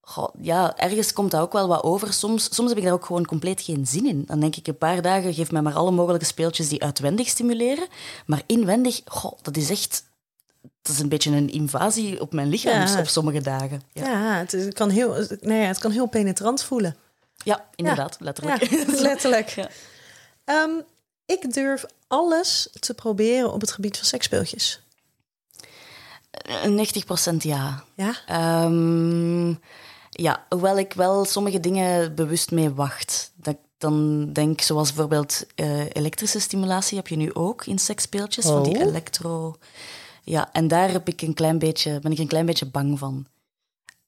[0.00, 2.12] Goh, ja, ergens komt dat ook wel wat over.
[2.12, 4.24] Soms, soms heb ik daar ook gewoon compleet geen zin in.
[4.26, 7.86] Dan denk ik een paar dagen, geef mij maar alle mogelijke speeltjes die uitwendig stimuleren.
[8.26, 10.08] Maar inwendig, goh, dat is echt...
[10.82, 12.98] Dat is een beetje een invasie op mijn lichaam Ja.
[12.98, 13.82] op sommige dagen.
[13.92, 16.96] Ja, Ja, het, is- het kan heel, nee, het kan heel penetrant voelen.
[17.44, 18.70] ja inderdaad, letterlijk.
[19.08, 19.54] Letterlijk.
[20.44, 20.70] Ehm,
[21.26, 24.80] ik durf alles te proberen op het gebied van seksspeeltjes.
[26.66, 27.84] 90% ja.
[27.94, 28.14] Ja?
[28.26, 29.54] Ehm,
[30.20, 33.32] ja, hoewel ik wel sommige dingen bewust mee wacht.
[33.36, 38.44] Dat ik dan denk, zoals bijvoorbeeld eh, elektrische stimulatie heb je nu ook in seksspeeltjes,
[38.44, 38.82] van die Oh.
[38.82, 39.56] elektro...
[40.22, 43.26] Ja, en daar heb ik een klein beetje, ben ik een klein beetje bang van.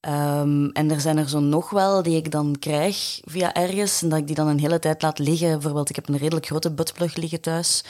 [0.02, 4.08] Ehm, en er zijn er zo nog wel die ik dan krijg via ergens en
[4.08, 5.50] dat ik die dan een hele tijd laat liggen.
[5.50, 7.84] Bijvoorbeeld, ik heb een redelijk grote buttplug liggen thuis.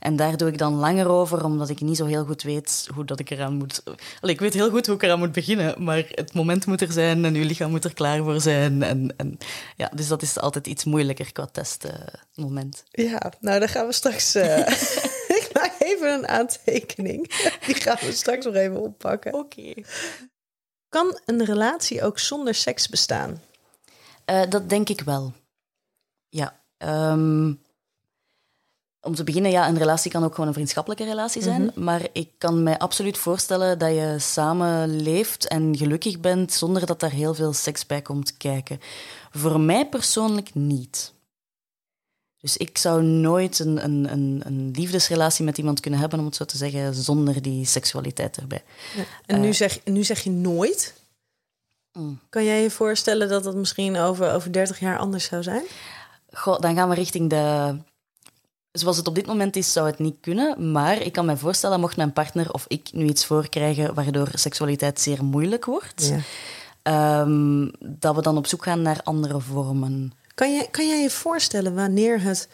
[0.00, 3.04] En daar doe ik dan langer over, omdat ik niet zo heel goed weet hoe
[3.04, 3.82] dat ik eraan moet...
[4.20, 6.92] Allee, ik weet heel goed hoe ik eraan moet beginnen, maar het moment moet er
[6.92, 8.82] zijn en uw lichaam moet er klaar voor zijn.
[8.82, 9.38] En, en,
[9.76, 12.84] ja, dus dat is altijd iets moeilijker qua testmoment.
[12.90, 14.34] Ja, nou dan gaan we straks...
[14.34, 14.58] eh,
[15.40, 17.48] ik maak even een aantekening.
[17.66, 19.34] Die gaan we straks nog even oppakken.
[19.34, 19.74] Oké.
[20.88, 23.42] Kan een relatie ook zonder seks bestaan?
[24.24, 25.32] Eh, dat denk ik wel.
[26.28, 26.60] Ja.
[26.76, 27.52] Ehm,
[29.00, 31.72] om te beginnen, ja, een relatie kan ook gewoon een vriendschappelijke relatie zijn.
[31.74, 37.00] Maar ik kan mij absoluut voorstellen dat je samen leeft en gelukkig bent zonder dat
[37.00, 38.80] daar heel veel seks bij komt kijken.
[39.30, 41.12] Voor mij persoonlijk niet.
[42.40, 46.36] Dus ik zou nooit een, een, een, een liefdesrelatie met iemand kunnen hebben, om het
[46.36, 48.62] zo te zeggen, zonder die seksualiteit erbij.
[49.26, 50.94] En nu, zeg, nu zeg je nooit.
[51.92, 52.20] Mm.
[52.28, 55.64] Kan jij je voorstellen dat dat misschien over, over 30 jaar anders zou zijn?
[56.32, 57.76] Goh, dan gaan we richting de.
[58.72, 60.72] Zoals het op dit moment is, zou het niet kunnen.
[60.72, 65.00] Maar ik kan me voorstellen, mocht mijn partner of ik nu iets voorkrijgen waardoor seksualiteit
[65.00, 66.20] zeer moeilijk wordt, Ja.
[66.82, 70.12] ehm, dat we dan op zoek gaan naar andere vormen.
[70.38, 72.48] Kan, je, kan jij je voorstellen wanneer het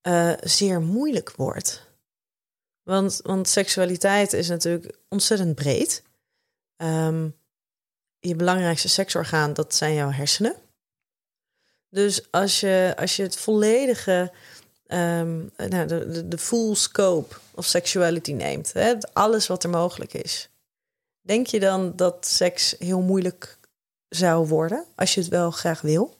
[0.00, 1.86] eh, zeer moeilijk wordt?
[2.82, 6.02] Want, want seksualiteit is natuurlijk ontzettend breed.
[6.76, 7.28] Ehm,
[8.20, 10.54] je belangrijkste seksorgaan, dat zijn jouw hersenen.
[11.88, 14.32] Dus als je, als je het volledige,
[14.86, 20.14] ehm, nou, de, de, de full scope of sexuality neemt, hè, alles wat er mogelijk
[20.14, 20.48] is,
[21.20, 23.58] denk je dan dat seks heel moeilijk
[24.08, 26.18] zou worden als je het wel graag wil?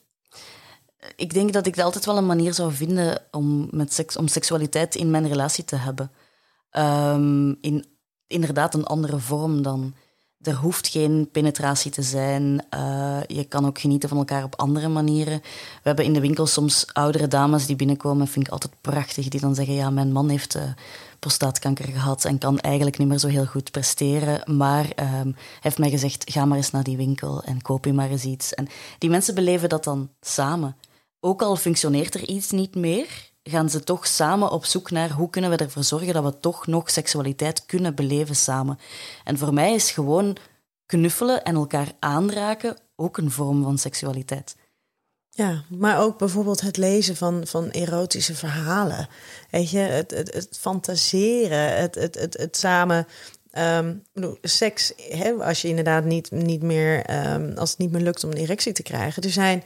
[1.15, 4.95] Ik denk dat ik altijd wel een manier zou vinden om, met seks, om seksualiteit
[4.95, 6.11] in mijn relatie te hebben.
[6.69, 7.85] Ehm, in
[8.27, 9.93] inderdaad een andere vorm dan.
[10.41, 12.65] Er hoeft geen penetratie te zijn.
[12.69, 15.39] Eh, je kan ook genieten van elkaar op andere manieren.
[15.41, 19.39] We hebben in de winkel soms oudere dames die binnenkomen, vind ik altijd prachtig, die
[19.39, 20.63] dan zeggen: Ja, mijn man heeft eh,
[21.19, 24.57] prostaatkanker gehad en kan eigenlijk niet meer zo heel goed presteren.
[24.57, 28.09] Maar ehm, heeft mij gezegd: Ga maar eens naar die winkel en koop je maar
[28.09, 28.53] eens iets.
[28.53, 30.75] En die mensen beleven dat dan samen.
[31.23, 35.29] Ook al functioneert er iets niet meer, gaan ze toch samen op zoek naar hoe
[35.29, 38.79] kunnen we ervoor zorgen dat we toch nog seksualiteit kunnen beleven samen.
[39.23, 40.37] En voor mij is gewoon
[40.85, 44.55] knuffelen en elkaar aanraken ook een vorm van seksualiteit.
[45.29, 49.07] Ja, maar ook bijvoorbeeld het lezen van, van erotische verhalen.
[49.49, 53.07] Weet je, het, het, fantaseren, het, het, het, samen.
[54.13, 58.23] bedoel, seks, hè, als je inderdaad niet, niet meer, ehm, als het niet meer lukt
[58.23, 59.23] om een erectie te krijgen.
[59.23, 59.63] Er zijn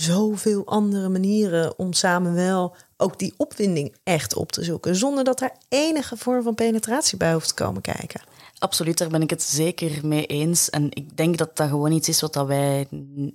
[0.00, 4.96] zoveel andere manieren om samen wel ook die opwinding echt op te zoeken.
[4.96, 8.20] Zonder dat er enige vorm van penetratie bij hoeft te komen kijken.
[8.58, 10.70] Absoluut, daar ben ik het zeker mee eens.
[10.70, 12.88] En ik denk dat dat gewoon iets is wat dat wij...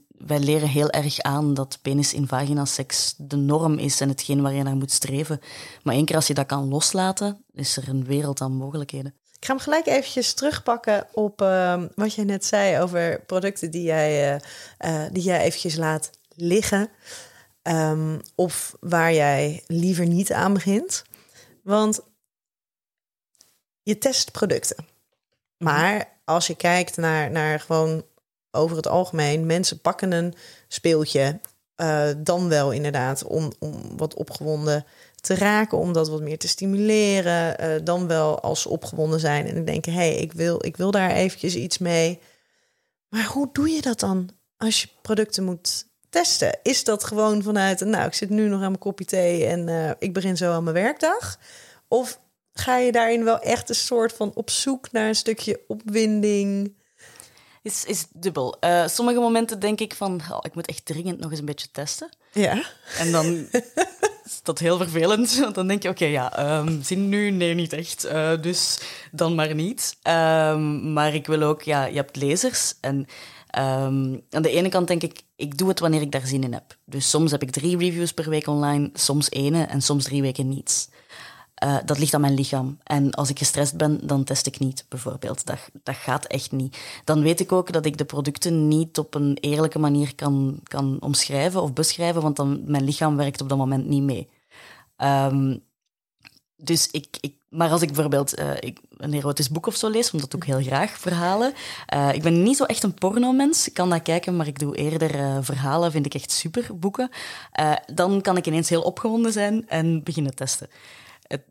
[0.07, 4.41] Wij leren heel erg aan dat penis in vagina seks de norm is en hetgeen
[4.41, 5.39] waar je naar moet streven.
[5.81, 9.13] Maar één keer als je dat kan loslaten, is er een wereld aan mogelijkheden.
[9.39, 13.83] Ik ga hem gelijk eventjes terugpakken op ehm, wat jij net zei over producten die
[13.83, 14.41] jij,
[14.77, 16.89] eh, die jij eventjes laat liggen.
[17.61, 21.03] Ehm, of waar jij liever niet aan begint.
[21.63, 22.01] Want
[23.83, 24.85] je test producten.
[25.57, 28.05] Maar als je kijkt naar, naar gewoon
[28.51, 30.33] over het algemeen, mensen pakken een
[30.67, 31.39] speeltje.
[31.75, 36.47] eh, dan wel inderdaad om, om wat opgewonden te raken, om dat wat meer te
[36.47, 37.57] stimuleren.
[37.57, 40.91] eh, dan wel als ze opgewonden zijn en denken: hé, hey, ik, wil, ik wil
[40.91, 42.19] daar eventjes iets mee.
[43.09, 46.59] Maar hoe doe je dat dan als je producten moet testen?
[46.63, 49.91] Is dat gewoon vanuit, nou, ik zit nu nog aan mijn kopje thee en eh,
[49.99, 51.39] ik begin zo aan mijn werkdag?
[51.87, 52.19] Of
[52.53, 56.75] ga je daarin wel echt een soort van op zoek naar een stukje opwinding?
[57.61, 58.57] Is, is dubbel.
[58.59, 61.71] Eh, sommige momenten denk ik van, oh, ik moet echt dringend nog eens een beetje
[61.71, 62.09] testen.
[62.31, 62.63] Ja.
[62.97, 63.47] En dan
[64.25, 65.37] is dat heel vervelend.
[65.37, 67.29] Want dan denk je, oké, ja, ehm, zin nu?
[67.29, 68.03] Nee, niet echt.
[68.03, 68.79] Eh, dus
[69.11, 69.95] dan maar niet.
[70.01, 72.73] Ehm, maar ik wil ook, ja, je hebt lezers.
[72.81, 73.07] En
[73.53, 76.53] ehm, aan de ene kant denk ik, ik doe het wanneer ik daar zin in
[76.53, 76.77] heb.
[76.85, 80.47] Dus soms heb ik drie reviews per week online, soms ene en soms drie weken
[80.47, 80.89] niets.
[81.53, 82.77] Eh, dat ligt aan mijn lichaam.
[82.83, 85.45] En als ik gestrest ben, dan test ik niet, bijvoorbeeld.
[85.45, 86.77] Dat, dat gaat echt niet.
[87.03, 90.97] Dan weet ik ook dat ik de producten niet op een eerlijke manier kan, kan
[90.99, 94.29] omschrijven of beschrijven, want dan, mijn lichaam werkt op dat moment niet mee.
[94.95, 95.57] Ehm,
[96.55, 100.11] dus ik, ik, maar als ik bijvoorbeeld eh, ik, een erotisch boek of zo lees,
[100.11, 101.53] want dat ik heel graag, verhalen.
[101.87, 103.67] Eh, ik ben niet zo echt een pornomens.
[103.67, 107.09] Ik kan dat kijken, maar ik doe eerder eh, verhalen, vind ik echt super, boeken.
[107.93, 110.69] Dan kan ik ineens heel opgewonden zijn en beginnen testen.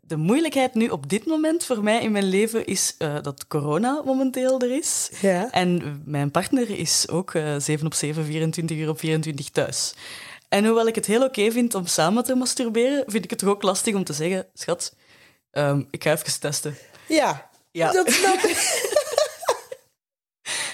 [0.07, 4.59] De moeilijkheid nu op dit moment voor mij in mijn leven is dat corona momenteel
[4.59, 5.09] er is.
[5.21, 5.51] Ja.
[5.51, 9.93] En mijn partner is ook eh 7 op 7, 24 uur op 24 thuis.
[10.49, 13.49] En hoewel ik het heel oké vind om samen te masturberen, vind ik het toch
[13.49, 14.93] ook lastig om te zeggen, schat,
[15.53, 16.77] ehm, ik ga even testen.
[17.07, 17.91] Ja, Ja.
[17.91, 18.57] dat snap ik.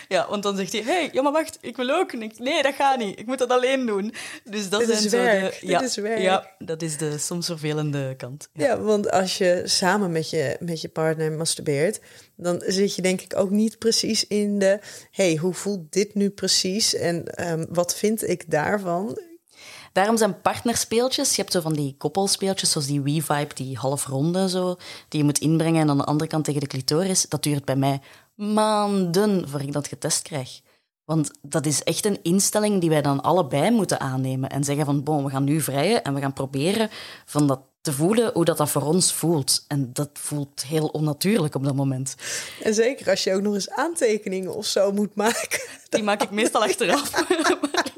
[0.09, 2.11] Ja, want dan zegt hij, hey, ja, maar wacht, ik wil ook.
[2.11, 3.19] Ik, nee, dat gaat niet.
[3.19, 4.13] Ik moet dat alleen doen.
[4.43, 5.59] Dus dat zijn is zo werk.
[5.59, 5.67] de...
[5.67, 6.19] Ja, is werk.
[6.19, 8.49] ja, dat is de soms vervelende kant.
[8.53, 8.65] Ja.
[8.65, 11.99] Ja, want als je samen met je, met je partner masturbeert,
[12.35, 14.79] dan zit je denk ik ook niet precies in de...
[15.11, 19.19] hey, hoe voelt dit nu precies en ehm, wat vind ik daarvan?
[19.93, 24.75] Daarom zijn partnerspeeltjes, je hebt zo van die koppelspeeltjes, zoals die Wii-Vibe, die halfronde zo,
[25.07, 27.25] die je moet inbrengen en aan de andere kant tegen de clitoris.
[27.29, 28.01] Dat duurt bij mij
[28.35, 30.61] maanden voor ik dat getest krijg.
[31.05, 35.03] Want dat is echt een instelling die wij dan allebei moeten aannemen en zeggen van,
[35.03, 36.89] bon, we gaan nu vrijen en we gaan proberen
[37.25, 39.65] van dat te voelen hoe dat, dat voor ons voelt.
[39.67, 42.15] En dat voelt heel onnatuurlijk op dat moment.
[42.63, 45.59] En zeker als je ook nog eens aantekeningen of zo moet maken.
[45.89, 47.11] Die maak ik meestal achteraf.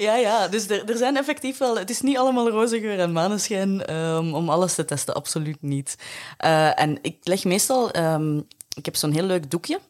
[0.00, 1.78] Ja, ja, dus er, er zijn effectief wel...
[1.78, 5.96] Het is niet allemaal roze geur en maneschijn ehm, om alles te testen, absoluut niet.
[6.36, 7.90] Eh, en ik leg meestal...
[7.90, 8.36] ehm,
[8.76, 9.80] ik heb zo'n heel leuk doekje.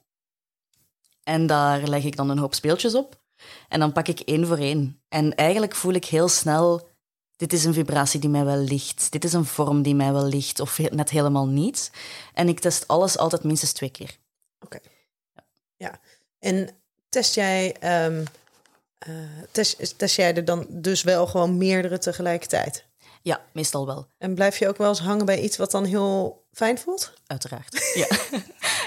[1.23, 3.20] En daar leg ik dan een hoop speeltjes op.
[3.68, 5.03] En dan pak ik één voor één.
[5.09, 6.88] En eigenlijk voel ik heel snel...
[7.37, 9.12] Dit is een vibratie die mij wel ligt.
[9.12, 10.61] Dit is een vorm die mij wel ligt.
[10.61, 11.90] Of net helemaal niet.
[12.35, 14.16] En ik test alles altijd minstens twee keer.
[14.61, 14.79] Oké.
[15.77, 16.01] Ja.
[16.38, 16.68] En
[17.09, 18.25] test jij, ehm,
[19.51, 22.85] test, test jij er dan dus wel gewoon meerdere tegelijkertijd?
[23.23, 24.07] Ja, meestal wel.
[24.19, 27.13] En blijf je ook wel eens hangen bij iets wat dan heel fijn voelt?
[27.27, 27.93] Uiteraard.
[27.95, 28.07] Ja,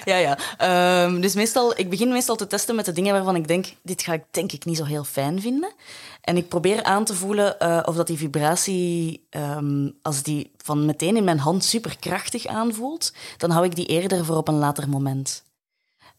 [0.13, 0.17] ja.
[0.17, 0.37] ja.
[0.57, 4.01] Ehm, dus meestal, ik begin meestal te testen met de dingen waarvan ik denk, dit
[4.01, 5.73] ga ik denk ik niet zo heel fijn vinden.
[6.21, 10.85] En ik probeer aan te voelen eh, of dat die vibratie, ehm, als die van
[10.85, 14.89] meteen in mijn hand superkrachtig aanvoelt, dan hou ik die eerder voor op een later
[14.89, 15.43] moment.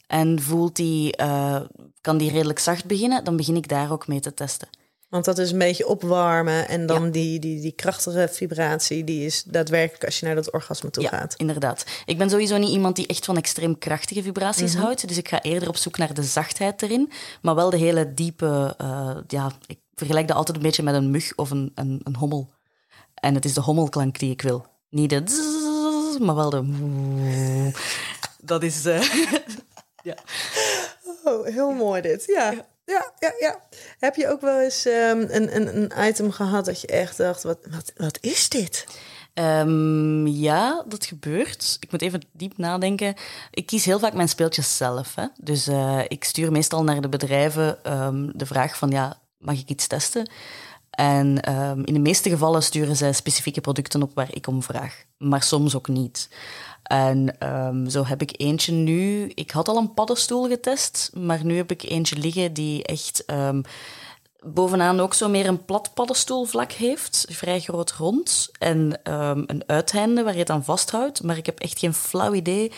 [0.06, 1.60] En voelt die, eh,
[2.00, 4.68] kan die redelijk zacht beginnen, dan begin ik daar ook mee te testen.
[5.08, 7.10] Want dat is een beetje opwarmen en dan Ja.
[7.10, 11.08] die, die, die krachtige vibratie, die is daadwerkelijk als je naar dat orgasme toe ja,
[11.08, 11.34] gaat.
[11.36, 11.84] inderdaad.
[12.04, 15.08] Ik ben sowieso niet iemand die echt van extreem krachtige vibraties houdt.
[15.08, 17.12] Dus ik ga eerder op zoek naar de zachtheid erin.
[17.42, 18.74] Maar wel de hele diepe...
[18.78, 22.16] eh, ja, ik vergelijk dat altijd een beetje met een mug of een, een, een
[22.16, 22.50] hommel.
[23.14, 24.66] En het is de hommelklank die ik wil.
[24.90, 26.18] Niet de...
[26.20, 27.70] maar wel de...
[28.42, 28.84] Dat is...
[28.86, 29.00] eh,
[30.04, 30.16] ja.
[31.24, 32.24] Oh, heel mooi dit.
[32.26, 32.54] Ja.
[32.86, 33.60] Ja, ja, ja.
[33.98, 37.42] Heb je ook wel eens ehm, een, een, een item gehad dat je echt dacht,
[37.42, 38.86] wat, wat, wat is dit?
[39.34, 41.76] Ehm, ja, dat gebeurt.
[41.80, 43.14] Ik moet even diep nadenken.
[43.50, 45.14] Ik kies heel vaak mijn speeltjes zelf.
[45.14, 45.26] Hè?
[45.36, 49.68] Dus eh, ik stuur meestal naar de bedrijven ehm, de vraag van, ja, mag ik
[49.68, 50.30] iets testen?
[50.90, 51.40] En
[51.84, 55.04] in de meeste gevallen sturen zij specifieke producten op waar ik om vraag.
[55.18, 56.28] Maar soms ook niet.
[56.84, 59.30] En ehm, zo heb ik eentje nu...
[59.34, 63.24] Ik had al een paddenstoel getest, maar nu heb ik eentje liggen die echt...
[63.24, 63.62] ehm,
[64.46, 70.22] bovenaan ook zo meer een plat paddenstoelvlak heeft, vrij groot rond, en ehm, een uiteinde
[70.22, 71.22] waar je het aan vasthoudt.
[71.22, 72.72] Maar ik heb echt geen flauw idee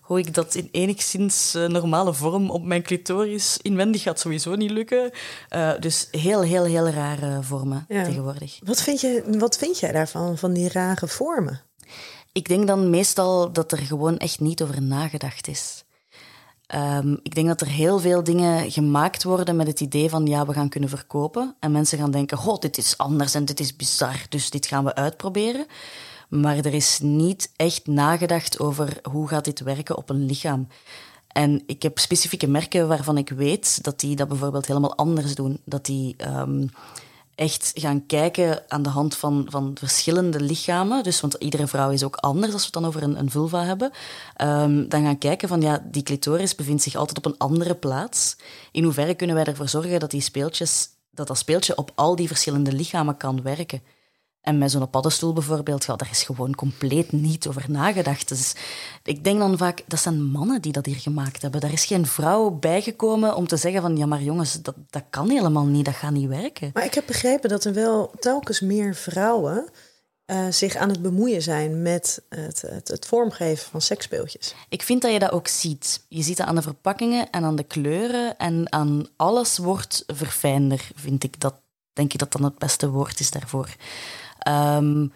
[0.00, 3.58] hoe ik dat in enigszins eh, normale vorm op mijn clitoris...
[3.62, 5.10] Inwendig gaat sowieso niet lukken.
[5.48, 8.04] Eh, dus heel, heel, heel rare vormen Ja.
[8.04, 8.58] tegenwoordig.
[8.64, 11.60] Wat vind, je, wat vind jij daarvan, van die rare vormen?
[12.32, 15.84] Ik denk dan meestal dat er gewoon echt niet over nagedacht is.
[16.66, 20.46] Ehm, ik denk dat er heel veel dingen gemaakt worden met het idee van ja,
[20.46, 21.56] we gaan kunnen verkopen.
[21.60, 24.84] En mensen gaan denken, goh, dit is anders en dit is bizar, dus dit gaan
[24.84, 25.66] we uitproberen.
[26.28, 30.68] Maar er is niet echt nagedacht over hoe gaat dit werken op een lichaam.
[31.28, 35.60] En ik heb specifieke merken waarvan ik weet dat die dat bijvoorbeeld helemaal anders doen.
[35.64, 36.66] Dat die ehm,
[37.40, 41.02] echt gaan kijken aan de hand van, van verschillende lichamen.
[41.02, 43.64] Dus, want iedere vrouw is ook anders als we het dan over een, een vulva
[43.64, 43.90] hebben.
[44.36, 48.36] Ehm, dan gaan kijken van, ja, die clitoris bevindt zich altijd op een andere plaats.
[48.72, 52.26] In hoeverre kunnen wij ervoor zorgen dat die speeltjes, dat dat speeltje op al die
[52.26, 53.82] verschillende lichamen kan werken?
[54.40, 58.28] En met zo'n paddenstoel bijvoorbeeld, ja, daar is gewoon compleet niet over nagedacht.
[58.28, 58.54] Dus
[59.02, 61.60] ik denk dan vaak, dat zijn mannen die dat hier gemaakt hebben.
[61.60, 65.30] Daar is geen vrouw bijgekomen om te zeggen van, ja maar jongens, dat, dat kan
[65.30, 66.70] helemaal niet, dat gaat niet werken.
[66.72, 69.70] Maar ik heb begrepen dat er wel telkens meer vrouwen
[70.24, 74.54] eh, zich aan het bemoeien zijn met het, het, het vormgeven van seksspeeltjes.
[74.68, 76.04] Ik vind dat je dat ook ziet.
[76.08, 80.90] Je ziet dat aan de verpakkingen en aan de kleuren en aan alles wordt verfijnder,
[80.94, 81.40] vind ik.
[81.40, 81.54] Dat
[81.92, 83.68] denk ik dat dan het beste woord is daarvoor.
[84.40, 85.06] Ehm,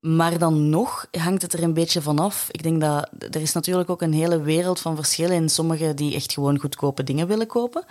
[0.00, 2.48] maar dan nog hangt het er een beetje vanaf.
[2.50, 6.14] Ik denk dat er is natuurlijk ook een hele wereld van verschillen in sommigen die
[6.14, 7.84] echt gewoon goedkope dingen willen kopen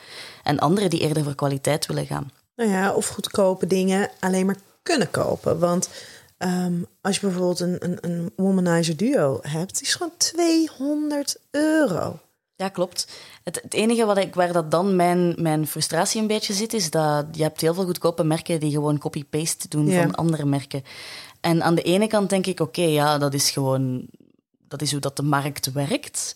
[0.43, 2.31] en anderen die eerder voor kwaliteit willen gaan.
[2.55, 5.59] Nou ja, of goedkope dingen alleen maar kunnen kopen.
[5.59, 5.89] Want
[6.37, 12.19] ehm, als je bijvoorbeeld een, een, een womanizer duo hebt, is gewoon 200 euro.
[12.59, 13.07] Ja, klopt.
[13.43, 16.89] Het, het enige wat ik, waar dat dan mijn, mijn frustratie een beetje zit, is
[16.89, 20.01] dat je hebt heel veel goedkope merken die gewoon copy-paste doen Ja.
[20.01, 20.83] van andere merken.
[21.41, 24.05] En aan de ene kant denk ik, oké, ja, dat is gewoon...
[24.67, 26.35] Dat is hoe dat de markt werkt.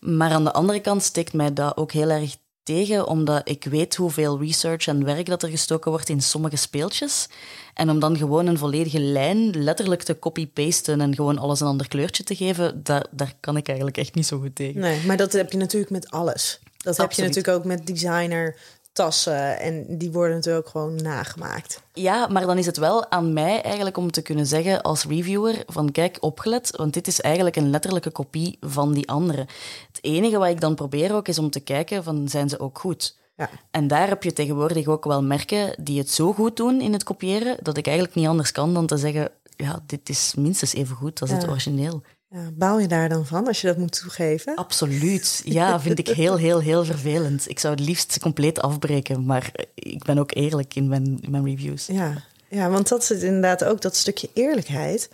[0.00, 2.36] Maar aan de andere kant steekt mij dat ook heel erg
[2.68, 7.28] tegen, omdat ik weet hoeveel research en werk dat er gestoken wordt in sommige speeltjes.
[7.74, 11.88] En om dan gewoon een volledige lijn letterlijk te copy-pasten en gewoon alles een ander
[11.88, 14.80] kleurtje te geven, daar, daar kan ik eigenlijk echt niet zo goed tegen.
[14.80, 16.60] Nee, maar dat heb je natuurlijk met alles.
[16.76, 18.56] Dat heb je natuurlijk ook met designer
[18.98, 19.58] tassen.
[19.58, 21.82] En die worden natuurlijk ook gewoon nagemaakt.
[21.92, 25.62] Ja, maar dan is het wel aan mij eigenlijk om te kunnen zeggen als reviewer
[25.66, 29.46] van kijk, opgelet, want dit is eigenlijk een letterlijke kopie van die andere.
[29.92, 32.78] Het enige wat ik dan probeer ook is om te kijken van zijn ze ook
[32.78, 33.16] goed.
[33.36, 33.50] Ja.
[33.70, 37.04] En daar heb je tegenwoordig ook wel merken die het zo goed doen in het
[37.04, 40.96] kopiëren, dat ik eigenlijk niet anders kan dan te zeggen, ja, dit is minstens even
[40.96, 42.02] goed als het origineel.
[42.30, 44.54] Ja, baal je daar dan van als je dat moet toegeven?
[44.54, 45.40] Absoluut.
[45.44, 47.48] Ja, vind ik heel, heel, heel vervelend.
[47.48, 51.44] Ik zou het liefst compleet afbreken, maar ik ben ook eerlijk in mijn, in mijn
[51.44, 51.86] reviews.
[51.86, 55.10] Ja, ja, want dat is inderdaad ook dat stukje eerlijkheid.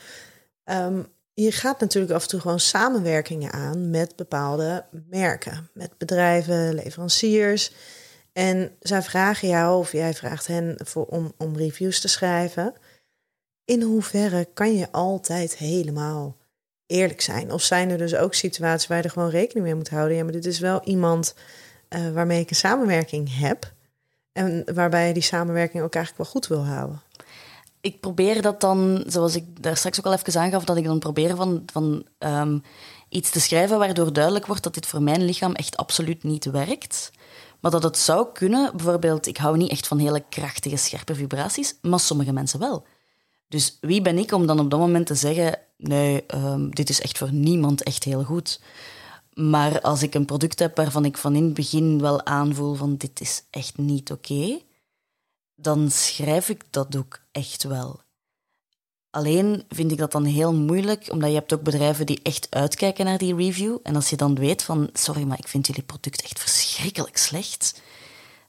[0.64, 1.02] Ehm,
[1.34, 7.72] je gaat natuurlijk af en toe gewoon samenwerkingen aan met bepaalde merken, met bedrijven, leveranciers.
[8.32, 12.74] En zij vragen jou of jij vraagt hen voor, om, om reviews te schrijven.
[13.64, 16.36] In hoeverre kan je altijd helemaal
[16.86, 17.52] eerlijk zijn?
[17.52, 20.16] Of zijn er dus ook situaties waar je er gewoon rekening mee moet houden?
[20.16, 21.34] Ja, maar dit is wel iemand
[21.88, 23.72] eh, waarmee ik een samenwerking heb.
[24.32, 27.02] En waarbij je die samenwerking ook eigenlijk wel goed wil houden.
[27.80, 30.98] ik probeer dat dan, zoals ik daar straks ook al even aangaf, dat ik dan
[30.98, 32.58] probeer van, van ehm,
[33.08, 37.10] iets te schrijven waardoor duidelijk wordt dat dit voor mijn lichaam echt absoluut niet werkt.
[37.60, 41.78] Maar dat het zou kunnen, bijvoorbeeld, ik hou niet echt van hele krachtige, scherpe vibraties,
[41.82, 42.86] maar sommige mensen wel.
[43.48, 47.00] Dus wie ben ik om dan op dat moment te zeggen, nee, ehm, dit is
[47.00, 48.60] echt voor niemand echt heel goed.
[49.34, 52.96] Maar als ik een product heb waarvan ik van in het begin wel aanvoel van
[52.96, 54.58] dit is echt niet oké,
[55.54, 58.02] dan schrijf ik dat ook echt wel.
[59.10, 63.04] Alleen vind ik dat dan heel moeilijk, omdat je hebt ook bedrijven die echt uitkijken
[63.04, 63.78] naar die review.
[63.82, 67.80] En als je dan weet van, sorry, maar ik vind jullie product echt verschrikkelijk slecht.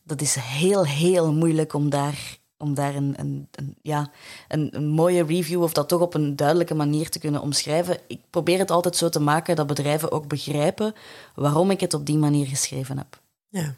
[0.04, 4.11] Dat is heel, heel moeilijk om daar, om daar een, een, een, ja,
[4.47, 7.97] een, een mooie review of dat toch op een duidelijke manier te kunnen omschrijven.
[8.07, 10.93] Ik probeer het altijd zo te maken dat bedrijven ook begrijpen
[11.35, 13.21] waarom ik het op die manier geschreven heb.
[13.47, 13.75] Ja.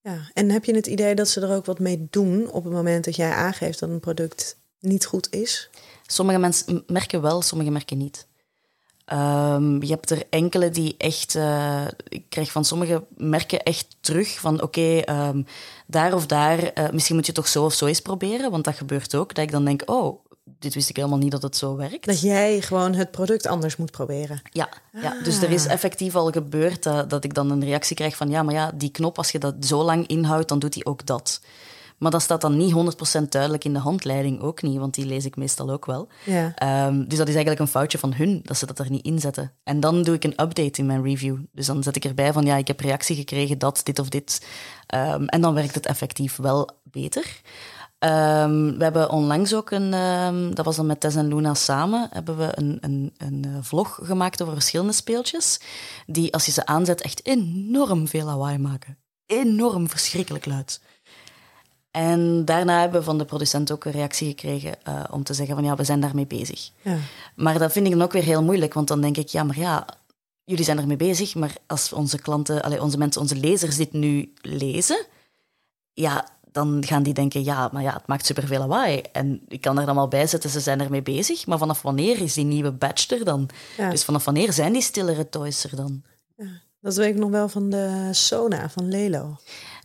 [0.00, 0.30] ja.
[0.34, 3.04] En heb je het idee dat ze er ook wat mee doen op het moment
[3.04, 5.70] dat jij aangeeft dat een product niet goed is?
[6.06, 8.28] Sommige mensen merken wel, sommige merken niet.
[9.10, 11.34] Ehm, je hebt er enkele die echt...
[11.34, 14.62] eh, ik krijg van sommige merken echt terug van...
[14.62, 15.42] Oké, ehm,
[15.86, 18.50] daar of daar, eh, misschien moet je toch zo of zo eens proberen.
[18.50, 19.34] Want dat gebeurt ook.
[19.34, 22.06] Dat ik dan denk, oh, dit wist ik helemaal niet dat het zo werkt.
[22.06, 24.42] Dat jij gewoon het product anders moet proberen.
[24.52, 28.16] Ja, ja, dus er is effectief al gebeurd dat, dat ik dan een reactie krijg
[28.16, 28.30] van...
[28.30, 31.06] Ja, maar ja, die knop, als je dat zo lang inhoudt, dan doet hij ook
[31.06, 31.40] dat.
[32.00, 32.74] Maar dat staat dan niet
[33.20, 34.78] 100% duidelijk in de handleiding, ook niet.
[34.78, 36.08] Want die lees ik meestal ook wel.
[36.24, 36.54] Ja.
[36.54, 39.18] Ehm, dus dat is eigenlijk een foutje van hun, dat ze dat er niet in
[39.18, 39.52] zetten.
[39.62, 41.36] En dan doe ik een update in mijn review.
[41.52, 44.46] Dus dan zet ik erbij van, ja, ik heb reactie gekregen, dat, dit of dit.
[44.86, 47.40] Ehm, en dan werkt het effectief wel beter.
[47.98, 49.90] Ehm, we hebben onlangs ook een,
[50.54, 53.98] dat was dan met Tess en Luna samen, hebben we een, een, een eh, vlog
[54.02, 55.60] gemaakt over verschillende speeltjes,
[56.06, 58.98] die als je ze aanzet echt enorm veel lawaai maken.
[59.26, 60.80] Enorm verschrikkelijk luid.
[61.90, 65.54] En daarna hebben we van de producent ook een reactie gekregen eh, om te zeggen
[65.54, 66.70] van ja, we zijn daarmee bezig.
[66.82, 66.96] Ja.
[67.34, 69.58] Maar dat vind ik dan ook weer heel moeilijk, want dan denk ik, ja, maar
[69.58, 69.86] ja,
[70.44, 74.32] jullie zijn ermee bezig, maar als onze klanten, allee, onze mensen, onze lezers dit nu
[74.40, 75.06] lezen,
[75.92, 79.02] ja, dan gaan die denken, ja, maar ja, het maakt superveel lawaai.
[79.12, 82.20] En ik kan er dan wel bij zetten, ze zijn ermee bezig, maar vanaf wanneer
[82.20, 83.48] is die nieuwe badge er dan?
[83.76, 83.90] Ja.
[83.90, 86.02] Dus vanaf wanneer zijn die stillere toys er dan?
[86.80, 89.36] Dat weet ik nog wel van de Sona van Lelo.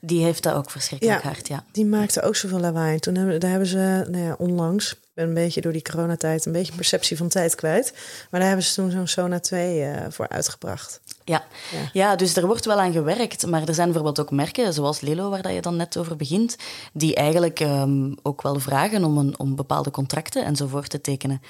[0.05, 1.27] Die heeft dat ook verschrikkelijk Ja.
[1.29, 1.63] hard, ja.
[1.71, 2.99] Die maakte ook zoveel lawaai.
[2.99, 6.45] Toen hebben, daar hebben ze, nou ja, onlangs, ik ben een beetje door die coronatijd
[6.45, 7.93] een beetje perceptie van tijd kwijt.
[8.29, 11.01] Maar daar hebben ze toen zo'n Sona 2 eh, voor uitgebracht.
[11.23, 11.43] Ja.
[11.71, 11.89] Ja.
[11.93, 12.15] Ja.
[12.15, 13.45] dus er wordt wel aan gewerkt.
[13.45, 16.55] Maar er zijn bijvoorbeeld ook merken, zoals Lelo, waar dat je dan net over begint,
[16.93, 21.41] die eigenlijk ehm, ook wel vragen om, een, om bepaalde contracten enzovoort te tekenen.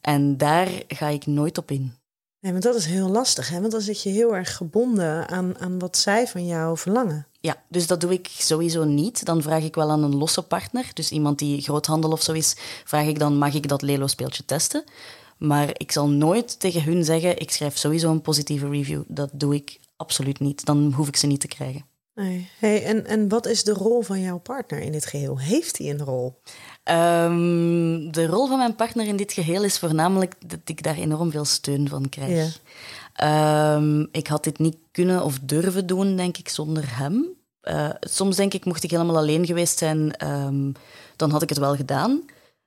[0.00, 1.94] En daar ga ik nooit op in.
[2.44, 3.60] Nee, want dat is heel lastig, hè?
[3.60, 7.26] Want dan zit je heel erg gebonden aan, aan wat zij van jou verlangen.
[7.40, 9.24] Ja, dus dat doe ik sowieso niet.
[9.24, 12.56] Dan vraag ik wel aan een losse partner, dus iemand die groothandel of zo is,
[12.84, 14.84] vraag ik dan, mag ik dat Lelo-speeltje testen?
[15.38, 19.02] Maar ik zal nooit tegen hun zeggen, ik schrijf sowieso een positieve review.
[19.06, 20.64] Dat doe ik absoluut niet.
[20.64, 21.84] Dan hoef ik ze niet te krijgen.
[22.14, 22.48] Nee.
[22.58, 25.38] Hey, en, en wat is de rol van jouw partner in dit geheel?
[25.38, 26.40] Heeft hij een rol?
[26.84, 31.30] Ehm, de rol van mijn partner in dit geheel is voornamelijk dat ik daar enorm
[31.30, 32.60] veel steun van krijg.
[33.14, 37.28] Ehm, ik had dit niet kunnen of durven doen, denk ik, zonder hem.
[37.60, 40.72] Eh, soms denk ik, mocht ik helemaal alleen geweest zijn, ehm,
[41.16, 42.22] dan had ik het wel gedaan.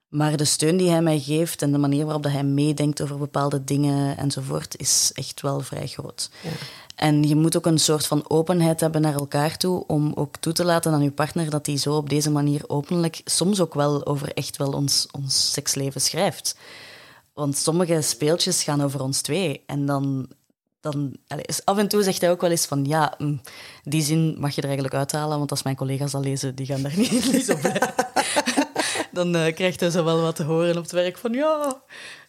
[0.07, 3.17] Maar de steun die hij mij geeft en de manier waarop dat hij meedenkt over
[3.17, 6.29] bepaalde dingen enzovoort, is echt wel vrij groot.
[6.43, 6.49] Ja.
[6.95, 10.53] En je moet ook een soort van openheid hebben naar elkaar toe, om ook toe
[10.53, 14.05] te laten aan je partner dat hij zo op deze manier openlijk, soms ook wel
[14.05, 16.57] over echt wel ons, ons seksleven schrijft.
[17.33, 19.63] Want sommige speeltjes gaan over ons twee.
[19.65, 20.27] En dan,
[20.79, 21.15] dan
[21.63, 23.41] af en toe zegt hij ook wel eens van ja, mm,
[23.83, 26.81] die zin mag je er eigenlijk uithalen, want als mijn collega's dat lezen, die gaan
[26.81, 27.81] daar niet, niet zo blij.
[29.17, 31.81] dan eh, krijgt hij zo wel wat te horen op het werk van ja.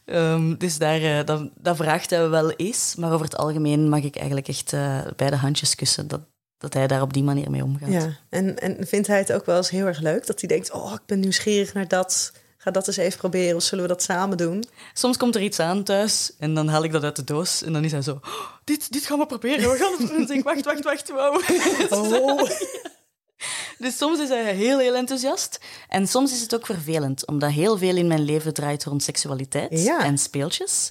[0.05, 2.95] Ehm, dus daar, dan, dat vraagt hij wel eens.
[2.97, 6.09] Maar over het algemeen mag ik eigenlijk echt eh, beide handjes kussen.
[6.09, 6.21] Dat,
[6.59, 7.93] dat hij daar op die manier mee omgaat.
[7.93, 10.73] Ja, en, en vindt hij het ook wel eens heel erg leuk dat hij denkt:
[10.73, 12.33] Oh, ik ben nieuwsgierig naar dat.
[12.61, 14.65] Ga dat eens even proberen, of zullen we dat samen doen?
[14.93, 17.63] Soms komt er iets aan thuis en dan haal ik dat uit de doos.
[17.63, 19.71] En dan is hij zo: "Oh, dit, dit gaan we proberen.
[19.71, 21.09] We gaan het doen." En dan zeg ik: Wacht, wacht, wacht.
[21.11, 21.41] Wow.
[22.21, 22.51] Oh.
[23.79, 25.61] Dus soms is hij heel, heel enthousiast.
[25.89, 29.83] En soms is het ook vervelend, omdat heel veel in mijn leven draait rond seksualiteit
[29.83, 30.05] Ja.
[30.05, 30.91] en speeltjes.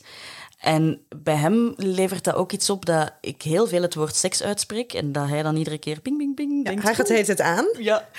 [0.57, 4.43] En bij hem levert dat ook iets op dat ik heel veel het woord seks
[4.43, 6.83] uitspreek en dat hij dan iedere keer ping, ping, ping Ja, denkt.
[6.83, 7.65] hij gaat hele tijd aan.
[7.79, 8.09] Ja.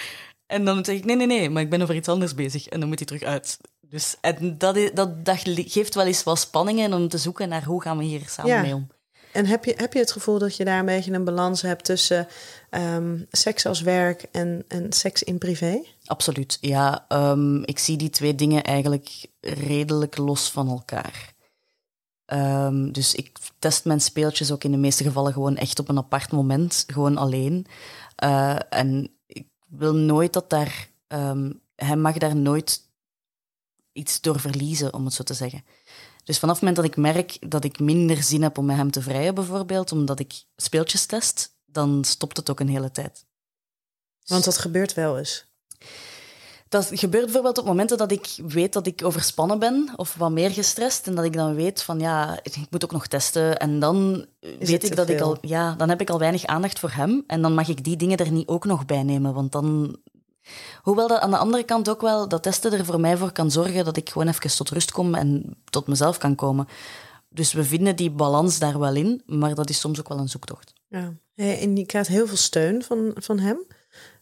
[0.47, 2.67] En dan zeg ik, nee, nee, nee, maar ik ben over iets anders bezig.
[2.67, 3.59] En dan moet hij terug uit.
[3.81, 7.83] Dus en dat, dat, dat geeft wel eens wat spanningen om te zoeken naar hoe
[7.83, 8.61] gaan we hier samen Ja.
[8.61, 8.89] mee om.
[9.33, 11.85] En heb je, heb je het gevoel dat je daar een beetje een balans hebt
[11.85, 12.29] tussen
[12.71, 15.83] ehm, seks als werk en, en seks in privé?
[16.05, 17.05] Absoluut, ja.
[17.09, 21.35] ehm, ik zie die twee dingen eigenlijk redelijk los van elkaar.
[22.25, 25.99] Ehm, dus ik test mijn speeltjes ook in de meeste gevallen gewoon echt op een
[25.99, 27.67] apart moment, gewoon alleen.
[28.17, 30.89] Eh, en ik wil nooit dat daar...
[31.77, 32.87] hij mag daar nooit
[33.93, 35.65] iets door verliezen, om het zo te zeggen.
[36.29, 38.91] Dus vanaf het moment dat ik merk dat ik minder zin heb om met hem
[38.91, 43.25] te vrijen, bijvoorbeeld, omdat ik speeltjes test, dan stopt het ook een hele tijd.
[44.27, 45.47] Want dat gebeurt wel eens.
[46.69, 50.51] Dat gebeurt bijvoorbeeld op momenten dat ik weet dat ik overspannen ben of wat meer
[50.51, 51.07] gestrest.
[51.07, 53.59] En dat ik dan weet van ja, ik moet ook nog testen.
[53.59, 54.27] En dan
[54.59, 57.25] weet ik dat ik al, ja, dan heb ik al weinig aandacht voor hem.
[57.27, 59.35] En dan mag ik die dingen er niet ook nog bij nemen.
[59.35, 59.97] Want dan.
[60.83, 63.51] Hoewel dat aan de andere kant ook wel dat testen er voor mij voor kan
[63.51, 66.69] zorgen dat ik gewoon even tot rust kom en tot mezelf kan komen.
[67.29, 70.29] Dus we vinden die balans daar wel in, maar dat is soms ook wel een
[70.29, 70.73] zoektocht.
[70.89, 71.15] Ja.
[71.35, 73.67] En je krijgt heel veel steun van, van hem.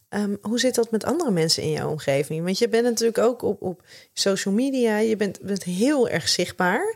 [0.09, 2.43] Ehm, hoe zit dat met andere mensen in jouw omgeving?
[2.43, 6.95] Want je bent natuurlijk ook op, op social media, je bent, bent heel erg zichtbaar.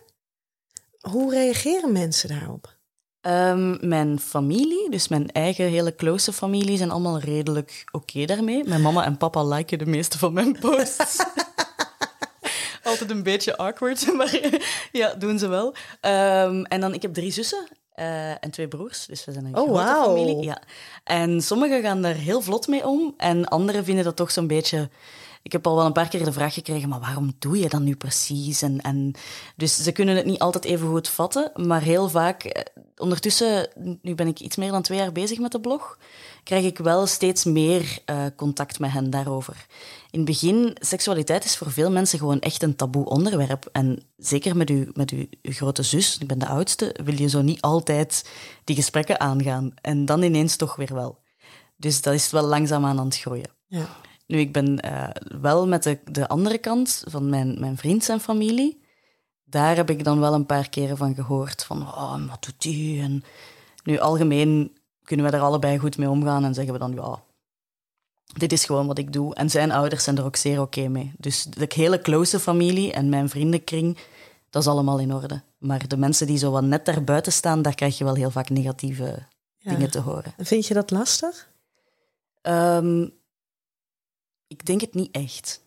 [0.99, 2.79] Hoe reageren mensen daarop?
[3.21, 8.63] Ehm, mijn familie, dus mijn eigen hele close familie, zijn allemaal redelijk oké daarmee.
[8.63, 11.17] Mijn mama en papa liken de meeste van mijn posts.
[12.83, 14.39] Altijd een beetje awkward, maar
[14.91, 15.73] ja, doen ze wel.
[16.01, 19.55] Ehm, en dan, ik heb drie zussen eh, en twee broers, dus we zijn een
[19.57, 20.03] Oh, grote wauw.
[20.15, 20.43] familie.
[20.43, 20.61] Ja.
[21.03, 24.89] En sommigen gaan daar heel vlot mee om en anderen vinden dat toch zo'n beetje...
[25.43, 27.81] Ik heb al wel een paar keer de vraag gekregen, maar waarom doe je dat
[27.81, 28.61] nu precies?
[28.61, 29.13] En, en,
[29.55, 32.43] dus ze kunnen het niet altijd even goed vatten, maar heel vaak...
[32.43, 32.61] eh,
[32.97, 33.69] Ondertussen,
[34.01, 35.97] nu ben ik iets meer dan twee jaar bezig met de blog,
[36.43, 39.65] krijg ik wel steeds meer eh, contact met hen daarover.
[40.11, 43.69] In het begin, seksualiteit is voor veel mensen gewoon echt een taboe onderwerp.
[43.71, 47.41] En zeker met uw, met uw, grote zus, ik ben de oudste, wil je zo
[47.41, 48.29] niet altijd
[48.63, 49.73] die gesprekken aangaan.
[49.81, 51.19] En dan ineens toch weer wel.
[51.77, 53.49] Dus dat is wel langzaamaan aan het groeien.
[53.67, 53.87] Ja.
[54.31, 55.09] Nu, ik ben eh,
[55.41, 58.81] wel met de, de andere kant van mijn, mijn vriend en familie.
[59.43, 61.63] Daar heb ik dan wel een paar keren van gehoord.
[61.63, 63.01] Van, oh, wat doet die?
[63.01, 63.23] En
[63.83, 67.23] nu, algemeen kunnen we er allebei goed mee omgaan en zeggen we dan, ja,
[68.37, 69.35] dit is gewoon wat ik doe.
[69.35, 71.11] En zijn ouders zijn er ook zeer oké mee.
[71.17, 73.97] Dus de hele close familie en mijn vriendenkring,
[74.49, 75.41] dat is allemaal in orde.
[75.57, 78.49] Maar de mensen die zo wat net daarbuiten staan, daar krijg je wel heel vaak
[78.49, 79.25] negatieve
[79.57, 79.71] Ja.
[79.71, 80.33] dingen te horen.
[80.37, 81.49] En Vind je dat lastig?
[82.41, 83.07] Ehm,
[84.51, 85.61] ik denk het niet echt.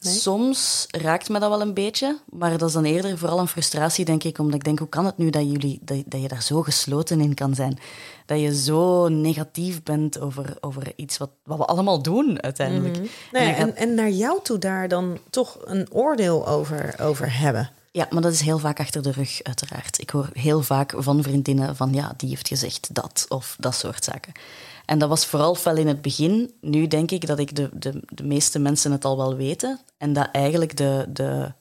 [0.00, 0.14] Nee?
[0.14, 4.04] Soms raakt me dat wel een beetje, maar dat is dan eerder vooral een frustratie,
[4.04, 6.42] denk ik, omdat ik denk, hoe kan het nu dat, jullie, dat, dat je daar
[6.42, 7.78] zo gesloten in kan zijn?
[8.26, 12.96] Dat je zo negatief bent over, over iets wat, wat we allemaal doen, uiteindelijk.
[12.96, 16.94] En ja, dan gaat- en, en naar jou toe daar dan toch een oordeel over,
[17.00, 17.70] over hebben.
[17.92, 20.00] Ja, maar dat is heel vaak achter de rug, uiteraard.
[20.00, 24.04] Ik hoor heel vaak van vriendinnen van ja, die heeft gezegd dat of dat soort
[24.04, 24.32] zaken.
[24.90, 26.54] En dat was vooral fel in het begin.
[26.60, 29.80] Nu denk ik dat ik de, de, de meeste mensen het al wel weten.
[29.96, 31.52] En dat eigenlijk de, de,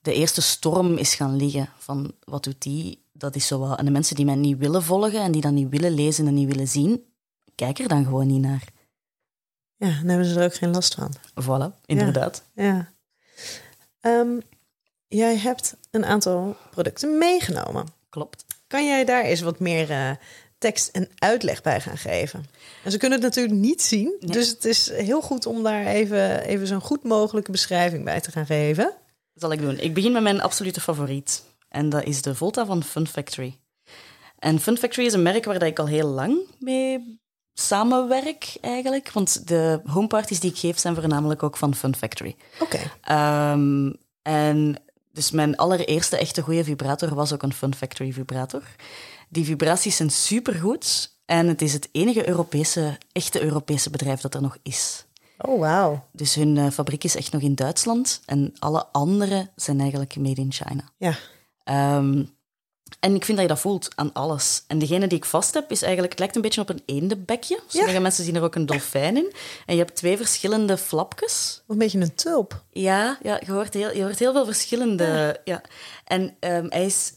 [0.00, 3.04] de eerste storm is gaan liggen van wat doet die?
[3.12, 3.78] Dat is zo wat.
[3.78, 6.34] En de mensen die mij niet willen volgen en die dat niet willen lezen en
[6.34, 7.04] niet willen zien,
[7.54, 8.64] kijk er dan gewoon niet naar.
[9.76, 11.14] Ja, dan hebben ze er ook geen last van.
[11.42, 12.42] Voilà, inderdaad.
[12.54, 12.92] Ja.
[14.00, 14.38] Ehm,
[15.08, 17.86] jij hebt een aantal producten meegenomen.
[18.08, 18.44] Klopt.
[18.66, 20.10] Kan jij daar eens wat meer eh,
[20.66, 22.44] tekst en uitleg bij gaan geven.
[22.84, 24.16] En ze kunnen het natuurlijk niet zien.
[24.20, 28.30] Dus het is heel goed om daar even, even zo'n goed mogelijke beschrijving bij te
[28.30, 28.84] gaan geven.
[28.84, 29.78] Dat zal ik doen.
[29.78, 31.42] Ik begin met mijn absolute favoriet.
[31.68, 33.58] En dat is de Volta van Fun Factory.
[34.38, 37.18] En Fun Factory is een merk waar ik al heel lang mee
[37.54, 39.12] samenwerk, eigenlijk.
[39.12, 42.36] Want de homeparties die ik geef zijn voornamelijk ook van Fun Factory.
[42.60, 42.78] Oké.
[43.00, 43.92] Ehm,
[44.22, 44.76] en
[45.12, 48.62] dus mijn allereerste echte goede vibrator was ook een Fun Factory vibrator.
[49.28, 51.14] Die vibraties zijn supergoed.
[51.24, 55.04] En het is het enige Europese, echte Europese bedrijf dat er nog is.
[55.38, 56.06] Oh, wauw.
[56.12, 58.20] Dus hun eh, fabriek is echt nog in Duitsland.
[58.26, 60.90] En alle andere zijn eigenlijk made in China.
[60.96, 61.14] Ja.
[61.64, 62.24] Ehm,
[63.00, 64.64] en ik vind dat je dat voelt aan alles.
[64.66, 67.60] En degene die ik vast heb, is eigenlijk, het lijkt een beetje op een eendebekje.
[67.66, 69.32] Sommige mensen zien er ook een dolfijn in.
[69.66, 71.62] En je hebt twee verschillende flapjes.
[71.66, 72.64] Een beetje een tulp.
[72.70, 75.40] Ja, ja je, hoort heel, je hoort heel veel verschillende.
[75.44, 75.60] Ja.
[76.04, 77.12] En ehm, hij is,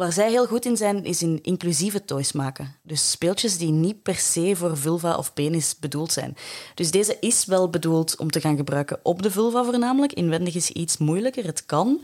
[0.00, 2.74] waar zij heel goed in zijn, is in inclusieve toys maken.
[2.82, 6.36] Dus speeltjes die niet per se voor vulva of penis bedoeld zijn.
[6.74, 10.12] Dus deze is wel bedoeld om te gaan gebruiken op de vulva voornamelijk.
[10.12, 12.00] Inwendig is iets moeilijker, het kan.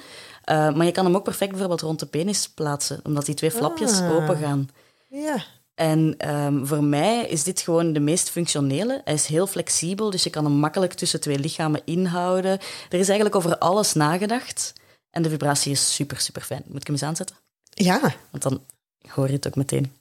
[0.51, 3.51] Uh, maar je kan hem ook perfect bijvoorbeeld rond de penis plaatsen, omdat die twee
[3.51, 4.14] flapjes Ah.
[4.14, 4.68] open gaan.
[5.09, 5.44] Ja.
[5.74, 9.01] En ehm, voor mij is dit gewoon de meest functionele.
[9.05, 12.53] Hij is heel flexibel, dus je kan hem makkelijk tussen twee lichamen inhouden.
[12.88, 14.72] Er is eigenlijk over alles nagedacht.
[15.11, 16.62] En de vibratie is super, super fijn.
[16.66, 17.36] Moet ik hem eens aanzetten?
[17.85, 18.01] Ja.
[18.31, 18.64] Want dan
[19.09, 19.93] hoor je het ook meteen.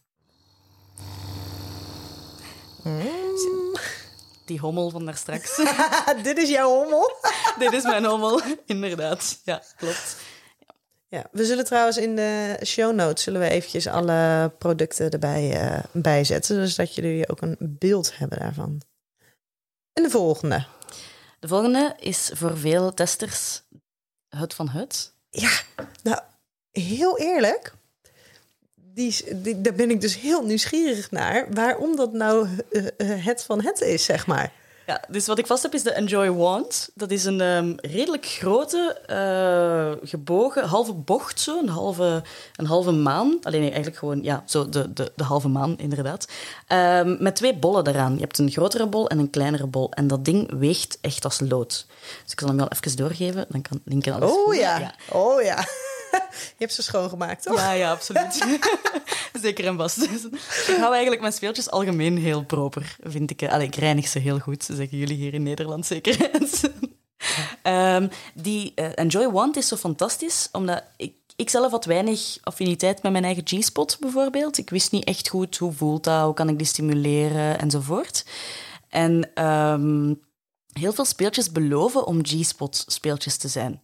[4.45, 5.55] Die hommel van daar straks.
[6.23, 7.11] Dit is jouw hommel.
[7.59, 9.41] Dit is mijn hommel, inderdaad.
[9.43, 10.15] Ja, klopt.
[11.07, 15.83] Ja, we zullen trouwens in de show notes zullen we eventjes alle producten erbij eh,
[15.91, 18.81] bijzetten, dus dat jullie ook een beeld hebben daarvan.
[19.93, 20.65] En de volgende.
[21.39, 23.61] De volgende is voor veel testers
[24.29, 25.15] het van het.
[25.29, 25.51] Ja,
[26.03, 26.21] nou,
[26.79, 27.73] heel eerlijk,
[28.93, 33.61] die, daar ben ik dus heel nieuwsgierig naar, waarom dat nou eh, eh, het van
[33.61, 34.51] het is, zeg maar.
[34.87, 36.89] Ja, dus wat ik vast heb is de Enjoy Wand.
[36.93, 42.23] Dat is een ehm, redelijk grote, eh, gebogen, halve bocht zo, een halve,
[42.55, 43.37] een halve maan.
[43.41, 46.27] Alleen nee, eigenlijk gewoon, ja, zo de, de, de halve maan, inderdaad.
[46.67, 48.13] Ehm, met twee bollen eraan.
[48.13, 49.91] Je hebt een grotere bol en een kleinere bol.
[49.91, 51.85] En dat ding weegt echt als lood.
[52.23, 55.65] Dus ik zal hem wel even doorgeven, dan kan Linken alles Oh ja, oh ja.
[56.57, 57.59] Je hebt ze schoongemaakt, toch?
[57.59, 58.33] Ja, ja, absoluut.
[59.41, 60.01] Zeker en vast.
[60.67, 63.43] Ik hou eigenlijk mijn speeltjes algemeen heel proper, vind ik.
[63.43, 66.17] Allee, ik reinig ze heel goed, zeggen jullie hier in Nederland zeker.
[67.61, 73.03] Ehm, die eh, Enjoy Wand is zo fantastisch, omdat ik, ik zelf had weinig affiniteit
[73.03, 74.57] met mijn eigen G-spot bijvoorbeeld.
[74.57, 78.25] Ik wist niet echt goed hoe voelt dat, hoe kan ik die stimuleren enzovoort.
[78.89, 80.13] En ehm,
[80.73, 83.81] heel veel speeltjes beloven om G-spot speeltjes te zijn.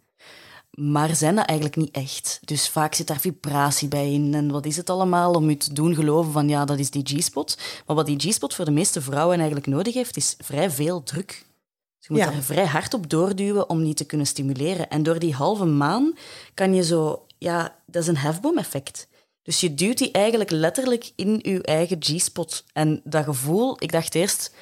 [0.71, 2.39] Maar zijn dat eigenlijk niet echt.
[2.45, 4.33] Dus vaak zit daar vibratie bij in.
[4.33, 7.05] En wat is het allemaal om je te doen geloven van ja, dat is die
[7.05, 7.57] G-spot.
[7.85, 11.27] Maar wat die G-spot voor de meeste vrouwen eigenlijk nodig heeft, is vrij veel druk.
[11.27, 12.31] Dus je moet Ja.
[12.31, 14.89] daar vrij hard op doorduwen om die te kunnen stimuleren.
[14.89, 16.13] En door die halve maan
[16.53, 17.25] kan je zo...
[17.37, 19.07] Ja, dat is een hefboom-effect.
[19.43, 22.63] Dus je duwt die eigenlijk letterlijk in je eigen G-spot.
[22.73, 24.53] En dat gevoel, ik dacht eerst...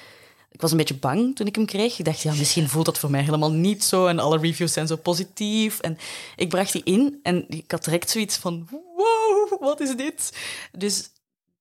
[0.51, 1.99] Ik was een beetje bang toen ik hem kreeg.
[1.99, 4.07] Ik dacht, ja, misschien voelt dat voor mij helemaal niet zo.
[4.07, 5.79] En alle reviews zijn zo positief.
[5.79, 5.97] En
[6.35, 8.67] ik bracht die in en ik had direct zoiets van...
[8.95, 10.31] Wow, wat is dit?
[10.77, 11.09] Dus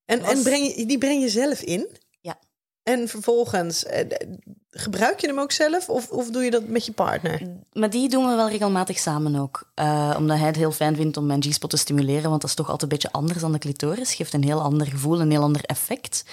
[0.05, 1.87] En, Was- en breng je, die breng je zelf in?
[2.21, 2.39] Ja.
[2.83, 4.05] En vervolgens, eh,
[4.71, 7.41] gebruik je hem ook zelf of, of doe je dat met je partner?
[7.73, 9.71] Maar die doen we wel regelmatig samen ook.
[9.75, 12.55] Eh, omdat hij het heel fijn vindt om mijn G-spot te stimuleren, want dat is
[12.55, 14.13] toch altijd een beetje anders dan de clitoris.
[14.13, 16.23] Geeft een heel ander gevoel, een heel ander effect.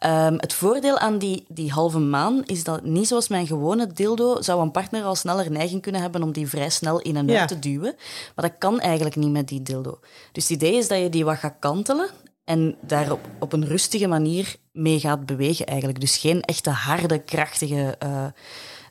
[0.00, 4.42] Ehm, het voordeel aan die, die halve maan is dat niet zoals mijn gewone dildo
[4.42, 7.38] zou een partner al sneller neiging kunnen hebben om die vrij snel in en uit
[7.38, 7.46] Ja.
[7.46, 7.94] te duwen.
[8.34, 9.98] Maar dat kan eigenlijk niet met die dildo.
[10.32, 12.08] Dus het idee is dat je die wat gaat kantelen
[12.44, 16.00] en daar op, op een rustige manier mee gaat bewegen eigenlijk.
[16.00, 18.26] Dus geen echte harde, krachtige eh,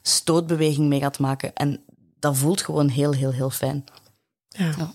[0.02, 1.54] stootbeweging mee gaat maken.
[1.54, 1.84] En
[2.20, 3.86] dat voelt gewoon heel, heel, heel fijn.
[4.48, 4.74] Ja.
[4.78, 4.94] Ja.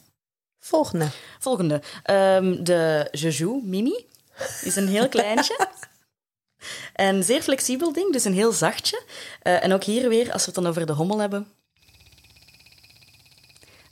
[0.60, 1.06] Volgende.
[1.38, 1.82] Volgende.
[2.02, 4.06] Ehm, de Jeju Mini
[4.62, 5.58] is een heel kleintje.
[6.94, 9.02] Een zeer flexibel ding, dus een heel zachtje.
[9.42, 11.46] Eh, en ook hier weer, als we het dan over de hommel hebben.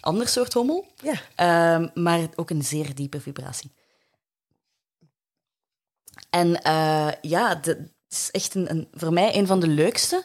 [0.01, 1.20] Ander soort hommel, Ja.
[1.35, 3.73] Ehm, maar ook een zeer diepe vibratie.
[6.31, 10.25] En eh, ja, het is echt een, een, voor mij een van de leukste,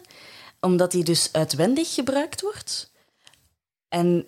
[0.60, 2.92] omdat die dus uitwendig gebruikt wordt.
[3.90, 4.28] En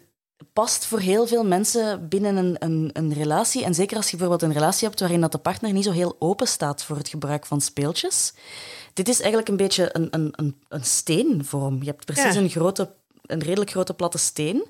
[0.54, 3.64] past voor heel veel mensen binnen een, een, een relatie.
[3.64, 6.16] En zeker als je bijvoorbeeld een relatie hebt waarin dat de partner niet zo heel
[6.20, 8.34] open staat voor het gebruik van speeltjes.
[8.94, 11.80] Dit is eigenlijk een beetje een, een, een, een steenvorm.
[11.84, 12.40] Je hebt precies Ja.
[12.40, 12.90] een, grote,
[13.26, 14.66] een redelijk grote platte steen.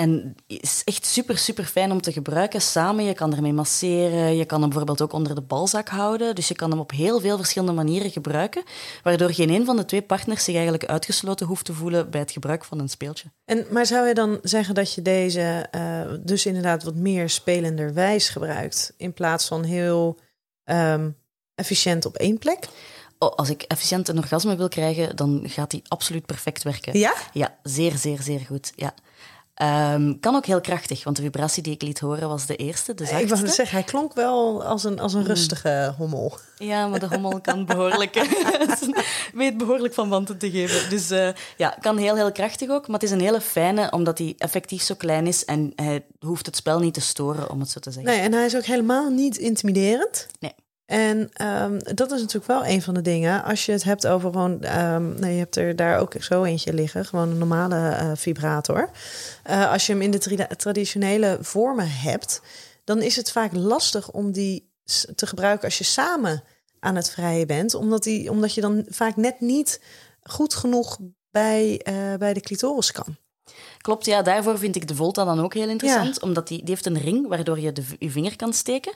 [0.00, 3.04] En is echt super, super fijn om te gebruiken samen.
[3.04, 6.34] Je kan ermee masseren, je kan hem bijvoorbeeld ook onder de balzak houden.
[6.34, 8.62] Dus je kan hem op heel veel verschillende manieren gebruiken,
[9.02, 12.30] waardoor geen een van de twee partners zich eigenlijk uitgesloten hoeft te voelen bij het
[12.30, 13.30] gebruik van een speeltje.
[13.44, 18.28] En, maar zou je dan zeggen dat je deze uh, dus inderdaad wat meer spelenderwijs
[18.28, 20.18] gebruikt, in plaats van heel
[20.64, 21.16] um,
[21.54, 22.68] efficiënt op één plek?
[23.18, 26.98] Oh, als ik efficiënt een orgasme wil krijgen, dan gaat die absoluut perfect werken.
[26.98, 27.14] Ja?
[27.32, 28.72] Ja, zeer, zeer, zeer goed.
[28.76, 28.94] Ja.
[29.62, 32.94] Um, kan ook heel krachtig, want de vibratie die ik liet horen was de eerste,
[32.94, 33.34] de zachtste.
[33.34, 36.38] Ik wou zeggen, hij klonk wel als een, als een rustige hommel.
[36.58, 38.26] Ja, maar de hommel kan behoorlijk,
[39.34, 40.90] weet behoorlijk van wanten te geven.
[40.90, 42.86] Dus uh, ja, kan heel, heel krachtig ook.
[42.86, 46.46] Maar het is een hele fijne, omdat hij effectief zo klein is en hij hoeft
[46.46, 48.12] het spel niet te storen, om het zo te zeggen.
[48.12, 50.26] Nee, en hij is ook helemaal niet intimiderend.
[50.38, 50.54] Nee.
[50.90, 51.30] En
[51.62, 53.44] um, dat is natuurlijk wel een van de dingen.
[53.44, 54.78] Als je het hebt over gewoon.
[54.78, 57.04] Um, nee, je hebt er daar ook zo eentje liggen.
[57.04, 58.90] Gewoon een normale uh, vibrator.
[59.50, 62.42] Uh, als je hem in de tra traditionele vormen hebt.
[62.84, 64.70] dan is het vaak lastig om die
[65.14, 66.42] te gebruiken als je samen
[66.80, 67.74] aan het vrijen bent.
[67.74, 69.80] Omdat, die, omdat je dan vaak net niet
[70.22, 70.98] goed genoeg
[71.30, 73.16] bij, uh, bij de clitoris kan.
[73.78, 74.22] Klopt, ja.
[74.22, 76.14] Daarvoor vind ik de Volta dan ook heel interessant.
[76.14, 76.26] Ja.
[76.26, 78.92] Omdat die, die heeft een ring waardoor je de, je vinger kan steken.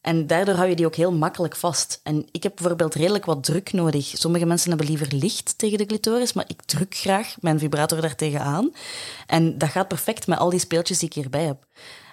[0.00, 2.00] En daardoor hou je die ook heel makkelijk vast.
[2.02, 4.12] En ik heb bijvoorbeeld redelijk wat druk nodig.
[4.14, 8.40] Sommige mensen hebben liever licht tegen de clitoris, maar ik druk graag mijn vibrator daartegen
[8.40, 8.72] aan.
[9.26, 11.66] En dat gaat perfect met al die speeltjes die ik hierbij heb.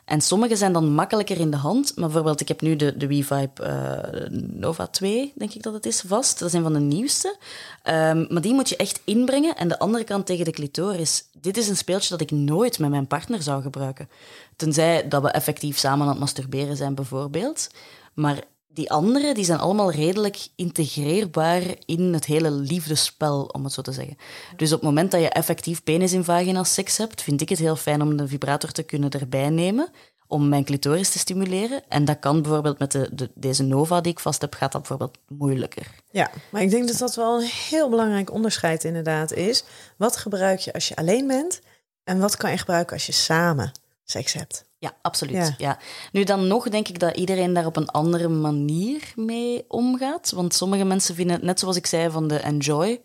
[0.08, 1.96] En sommige zijn dan makkelijker in de hand.
[1.96, 5.86] Maar bijvoorbeeld, ik heb nu de, de WeVibe uh, Nova 2, denk ik dat het
[5.86, 6.40] is, vast.
[6.40, 7.36] Dat een van de nieuwste.
[7.84, 9.56] Um, maar die moet je echt inbrengen.
[9.56, 11.30] En de andere kant tegen de clitoris.
[11.42, 14.10] Dit is een speeltje dat ik nooit met mijn partner zou gebruiken.
[14.58, 17.70] Tenzij dat we effectief samen aan het masturberen zijn, bijvoorbeeld.
[18.14, 23.82] Maar die andere, die zijn allemaal redelijk integreerbaar in het hele liefdespel, om het zo
[23.82, 24.18] te zeggen.
[24.56, 27.60] Dus op het moment dat je effectief penis in vagina seks hebt, vind ik het
[27.60, 29.90] heel fijn om de vibrator te kunnen erbij nemen
[30.28, 31.82] om mijn clitoris te stimuleren.
[31.90, 34.82] En dat kan bijvoorbeeld met de, de, deze Nova die ik vast heb, gaat dat
[34.82, 35.88] bijvoorbeeld moeilijker.
[36.12, 39.64] Ja, maar ik denk dat dat wel een heel belangrijk onderscheid inderdaad is.
[39.98, 41.62] Wat gebruik je als je alleen bent
[42.04, 43.72] en wat kan je gebruiken als je samen
[44.14, 44.66] hebt?
[44.80, 45.54] Ja, absoluut.
[45.58, 45.80] Ja.
[46.12, 50.32] Nu dan nog denk ik dat iedereen daar op een andere manier mee omgaat.
[50.32, 53.02] Want sommige mensen vinden het, net zoals ik zei van de enjoy,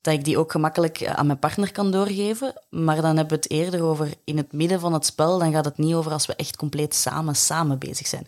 [0.00, 2.54] dat ik die ook gemakkelijk eh, aan mijn partner kan doorgeven.
[2.70, 5.38] Maar dan hebben we het eerder over in het midden van het spel.
[5.38, 8.26] Dan gaat het niet over als we echt compleet samen, samen bezig zijn.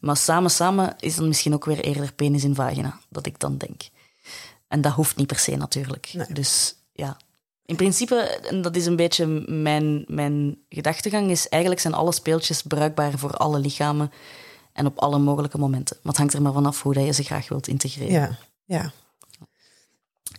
[0.00, 3.56] Maar samen, samen is dan misschien ook weer eerder penis in vagina, dat ik dan
[3.56, 3.82] denk.
[4.68, 6.26] En dat hoeft niet per se natuurlijk.
[6.28, 7.16] Dus ja,
[7.72, 8.16] in principe,
[8.50, 13.36] en dat is een beetje mijn, mijn gedachtegang, is eigenlijk zijn alle speeltjes bruikbaar voor
[13.36, 14.12] alle lichamen
[14.72, 15.96] en op alle mogelijke momenten.
[15.96, 18.12] Maar het hangt er maar vanaf hoe je ze graag wilt integreren.
[18.12, 18.92] Ja, ja.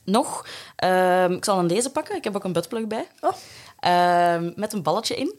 [0.03, 0.47] Nog,
[0.84, 2.15] uh, ik zal dan deze pakken.
[2.15, 3.07] Ik heb ook een buttplug bij.
[3.19, 3.31] Oh.
[3.86, 5.34] Uh, met een balletje in.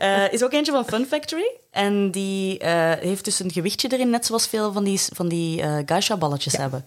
[0.00, 1.50] uh, is ook eentje van Fun Factory.
[1.70, 5.62] En die uh, heeft dus een gewichtje erin, net zoals veel van die, van die
[5.86, 6.60] Gaisha-balletjes ja.
[6.60, 6.84] hebben.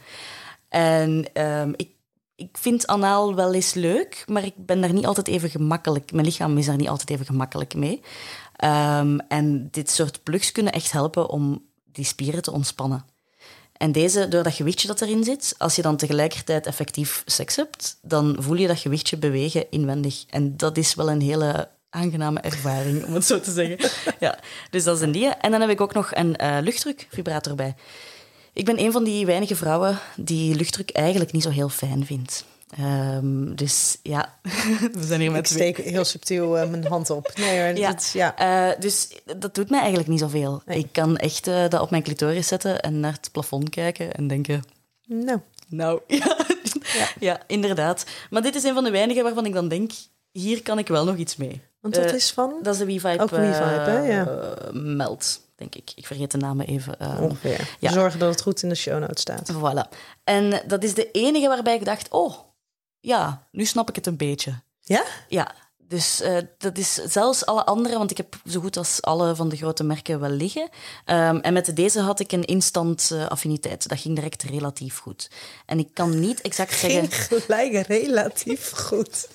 [0.69, 1.95] En um, ik
[2.38, 6.11] ik vind anaal wel eens leuk, maar ik ben daar niet altijd even gemakkelijk.
[6.11, 8.01] Mijn lichaam is daar niet altijd even gemakkelijk mee.
[8.63, 13.05] Um, en dit soort plugs kunnen echt helpen om die spieren te ontspannen.
[13.77, 17.97] En deze, door dat gewichtje dat erin zit, als je dan tegelijkertijd effectief seks hebt,
[18.01, 20.25] dan voel je dat gewichtje bewegen inwendig.
[20.29, 23.89] En dat is wel een hele aangename ervaring, om het zo te zeggen.
[24.25, 25.27] ja, dus dat is een die.
[25.27, 27.75] En dan heb ik ook nog een uh, luchtdrukvibrator bij.
[28.58, 32.45] Ik ben een van die weinige vrouwen die luchtdruk eigenlijk niet zo heel fijn vindt.
[32.80, 34.34] Um, dus ja,
[34.93, 37.32] we zijn hier met Ik steek heel subtiel uh, mijn hand op.
[37.36, 37.91] Nee, ja.
[37.91, 38.70] Dat, ja.
[38.72, 40.62] Uh, dus dat doet mij eigenlijk niet zoveel.
[40.66, 40.78] Nee.
[40.78, 44.28] Ik kan echt uh, dat op mijn clitoris zetten en naar het plafond kijken en
[44.28, 44.64] denken...
[45.05, 45.39] Nou.
[45.68, 46.38] Nou, ja.
[46.93, 47.10] ja.
[47.20, 48.05] ja, inderdaad.
[48.30, 49.91] Maar dit is een van de weinigen waarvan ik dan denk,
[50.32, 51.62] hier kan ik wel nog iets mee.
[51.82, 52.53] Want dat is van?
[52.62, 53.99] Dat is de WeVibe, Ook WeVibe hè?
[53.99, 54.53] Ja.
[54.72, 55.91] Meld denk ik.
[55.95, 56.95] Ik vergeet de namen even.
[57.01, 57.76] Uh, Ongeveer.
[57.80, 57.91] Ja.
[57.91, 59.53] Zorgen dat het goed in de show notes staat.
[59.53, 59.97] Voilà.
[60.24, 62.34] En dat is de enige waarbij ik dacht, oh,
[62.99, 64.62] ja, nu snap ik het een beetje.
[64.80, 65.03] Ja?
[65.28, 65.53] Ja.
[65.88, 69.49] Dus uh, dat is zelfs alle andere, want ik heb zo goed als alle van
[69.49, 70.70] de grote merken wel liggen.
[71.05, 73.89] Um, en met deze had ik een instant uh, affiniteit.
[73.89, 75.30] Dat ging direct relatief goed.
[75.66, 77.41] En ik kan niet exact ging zeggen...
[77.41, 79.28] gelijk relatief goed.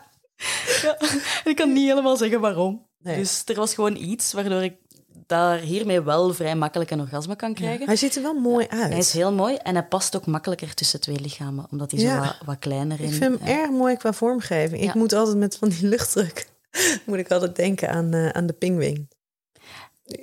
[0.82, 0.98] ja,
[1.44, 2.86] ik kan niet helemaal zeggen waarom.
[2.98, 3.16] Nee.
[3.16, 4.74] Dus er was gewoon iets waardoor ik
[5.26, 7.80] daar hiermee wel vrij makkelijk een orgasme kan krijgen.
[7.80, 8.88] Ja, hij ziet er wel mooi uit.
[8.88, 12.16] Hij is heel mooi en hij past ook makkelijker tussen twee lichamen, omdat hij ja.
[12.16, 13.10] zo wat, wat, kleiner is.
[13.10, 14.82] Ik vind hem erg mooi qua vormgeving.
[14.82, 16.48] Ik moet altijd met van die luchtdruk,
[17.06, 19.08] moet ik altijd denken aan, uh, aan de pingwing.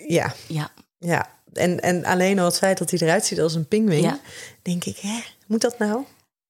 [0.08, 0.34] Ja.
[0.48, 0.72] Ja.
[0.98, 1.30] Ja.
[1.54, 4.20] En, en alleen al het feit dat hij eruit ziet als een pingwing,
[4.62, 6.06] denk ik, hè, moet dat nou?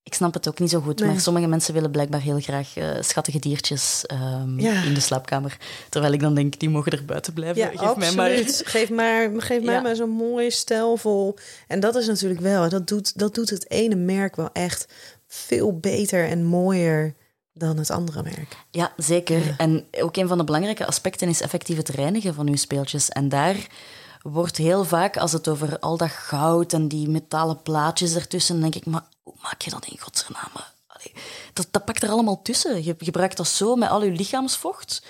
[0.08, 1.08] Ik snap het ook niet zo goed, Nee.
[1.10, 4.82] maar sommige mensen willen blijkbaar heel graag eh, schattige diertjes ehm, Ja.
[4.82, 5.56] in de slaapkamer.
[5.88, 7.56] Terwijl ik dan denk, die mogen er buiten blijven.
[7.62, 8.14] Ja, Geef absoluut.
[8.16, 8.44] mij maar...
[8.64, 9.80] Geef maar, geef mij Ja.
[9.80, 11.36] maar zo'n mooi stijlvol.
[11.66, 14.86] En dat is natuurlijk wel, dat doet, dat doet het ene merk wel echt
[15.26, 17.14] veel beter en mooier
[17.52, 18.56] dan het andere merk.
[18.70, 19.54] Ja, zeker.
[19.56, 23.08] En ook een van de belangrijke aspecten is effectief het reinigen van uw speeltjes.
[23.08, 23.66] En daar
[24.22, 28.74] wordt heel vaak, als het over al dat goud en die metalen plaatjes ertussen, denk
[28.74, 30.50] ik, maar hoe maak je dat in godsnaam?
[30.86, 31.12] Allee,
[31.52, 32.84] dat, dat pakt er allemaal tussen.
[32.84, 35.02] Je gebruikt dat zo met al je lichaamsvocht.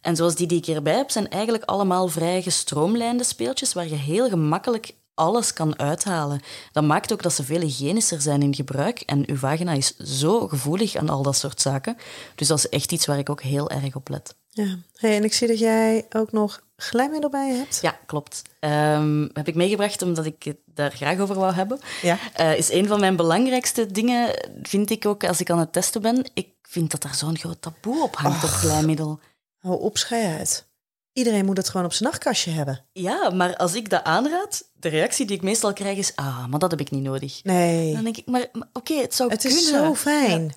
[0.00, 3.94] En zoals die die ik hierbij heb, zijn eigenlijk allemaal vrij gestroomlijnde speeltjes waar je
[3.94, 6.40] heel gemakkelijk alles kan uithalen.
[6.72, 9.00] Dat maakt ook dat ze veel hygiënischer zijn in gebruik.
[9.00, 11.96] En uw vagina is zo gevoelig aan al dat soort zaken.
[12.34, 14.34] Dus dat is echt iets waar ik ook heel erg op let.
[14.50, 14.78] Ja.
[14.94, 17.78] Hey, en ik zie dat jij ook nog glijmiddel bij je hebt.
[17.82, 18.42] Ja, klopt.
[18.60, 21.80] Ehm, heb ik meegebracht omdat ik het daar graag over wou hebben.
[22.02, 22.18] Ja.
[22.32, 26.02] Eh, is een van mijn belangrijkste dingen, vind ik ook als ik aan het testen
[26.02, 26.24] ben.
[26.34, 29.20] Ik vind dat daar zo'n groot taboe op hangt op glijmiddel.
[29.58, 30.68] Hou op, uit.
[31.12, 32.84] Iedereen moet het gewoon op zijn nachtkastje hebben.
[32.92, 36.58] Ja, maar als ik dat aanraad, de reactie die ik meestal krijg is: ah, maar
[36.58, 37.40] dat heb ik niet nodig.
[37.44, 39.58] Nee, Dan denk ik, maar, maar oké, het zou het kunnen.
[39.58, 40.54] is zo fijn.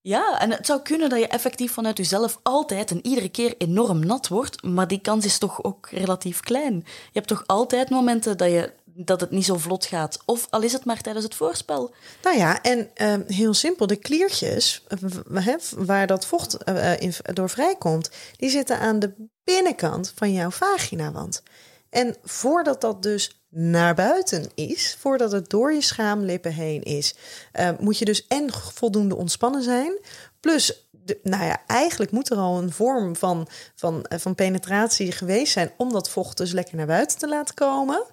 [0.00, 4.06] Ja, en het zou kunnen dat je effectief vanuit jezelf altijd en iedere keer enorm
[4.06, 6.74] nat wordt, maar die kans is toch ook relatief klein.
[6.84, 8.72] Je hebt toch altijd momenten dat, je,
[9.04, 11.94] dat het niet zo vlot gaat, of al is het maar tijdens het voorspel.
[12.22, 17.50] Nou ja, en ehm, heel simpel, de kliertjes eh, waar dat vocht eh, eh, door
[17.50, 19.12] vrijkomt, die zitten aan de
[19.44, 21.42] binnenkant van jouw vaginawand.
[21.90, 27.14] En voordat dat dus naar buiten is, voordat het door je schaamlippen heen is,
[27.52, 29.98] eh, moet je dus en voldoende ontspannen zijn.
[30.40, 30.88] Plus,
[31.22, 35.92] nou ja, eigenlijk moet er al een vorm van, van, van penetratie geweest zijn om
[35.92, 38.04] dat vocht dus lekker naar buiten te laten komen.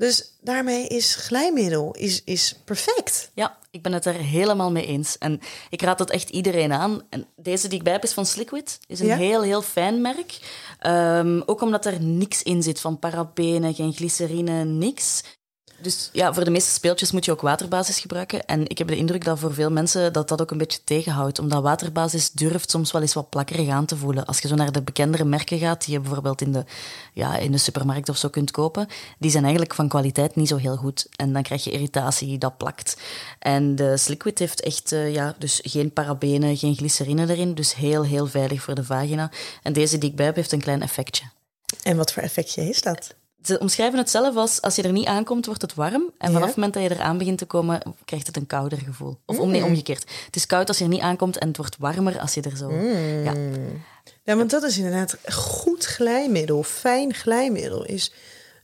[0.00, 3.30] Dus daarmee is glijmiddel is, is perfect.
[3.34, 5.18] Ja, ik ben het er helemaal mee eens.
[5.18, 5.40] En
[5.70, 7.02] ik raad dat echt iedereen aan.
[7.10, 8.78] En deze die ik bij heb is van Sliquid.
[8.86, 9.16] Is een Ja?
[9.16, 10.38] heel, heel fijn merk.
[10.78, 15.22] Ehm, ook omdat er niks in zit van parabenen, geen glycerine, niks.
[15.82, 18.44] Dus ja, voor de meeste speeltjes moet je ook waterbasis gebruiken.
[18.44, 21.38] En ik heb de indruk dat voor veel mensen dat dat ook een beetje tegenhoudt.
[21.38, 24.26] Omdat waterbasis durft soms wel eens wat plakkerig aan te voelen.
[24.26, 26.64] Als je zo naar de bekendere merken gaat, die je bijvoorbeeld in de,
[27.12, 28.86] ja, in de supermarkt of zo kunt kopen,
[29.18, 31.06] die zijn eigenlijk van kwaliteit niet zo heel goed.
[31.16, 32.96] En dan krijg je irritatie, dat plakt.
[33.38, 37.54] En de Sliquid heeft echt eh, ja, dus geen parabenen, geen glycerine erin.
[37.54, 39.30] Dus heel, heel veilig voor de vagina.
[39.62, 41.24] En deze die ik bij heb, heeft een klein effectje.
[41.82, 43.14] En wat voor effectje is dat?
[43.42, 46.10] Ze omschrijven het zelf als als je er niet aankomt, wordt het warm.
[46.18, 46.32] En Ja.
[46.32, 49.18] vanaf het moment dat je eraan begint te komen, krijgt het een kouder gevoel.
[49.26, 50.04] Of om, nee, omgekeerd.
[50.26, 52.56] Het is koud als je er niet aankomt en het wordt warmer als je er
[52.56, 52.72] zo...
[53.24, 53.34] Ja.
[54.24, 56.62] Ja, want dat is inderdaad goed glijmiddel.
[56.62, 58.12] Fijn glijmiddel is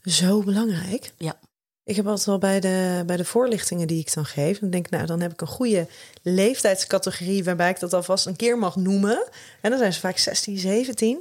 [0.03, 1.11] zo belangrijk.
[1.17, 1.39] ja.
[1.83, 4.59] Ik heb altijd wel bij de, bij de voorlichtingen die ik dan geef.
[4.59, 5.87] Dan denk ik, nou, dan heb ik een goede
[6.21, 9.23] leeftijdscategorie waarbij ik dat alvast een keer mag noemen.
[9.61, 11.17] En dan zijn ze vaak 16, 17.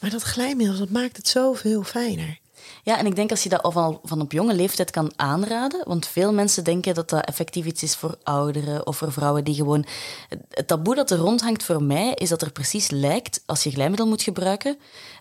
[0.00, 2.38] Maar dat glijmiddel, dat maakt het zoveel fijner.
[2.82, 6.06] Ja, en ik denk als je dat al van, op jonge leeftijd kan aanraden, want
[6.06, 9.84] veel mensen denken dat dat effectief iets is voor ouderen of voor vrouwen die gewoon...
[10.28, 13.70] Het, het taboe dat er rondhangt voor mij is dat er precies lijkt, als je
[13.70, 14.78] glijmiddel moet gebruiken,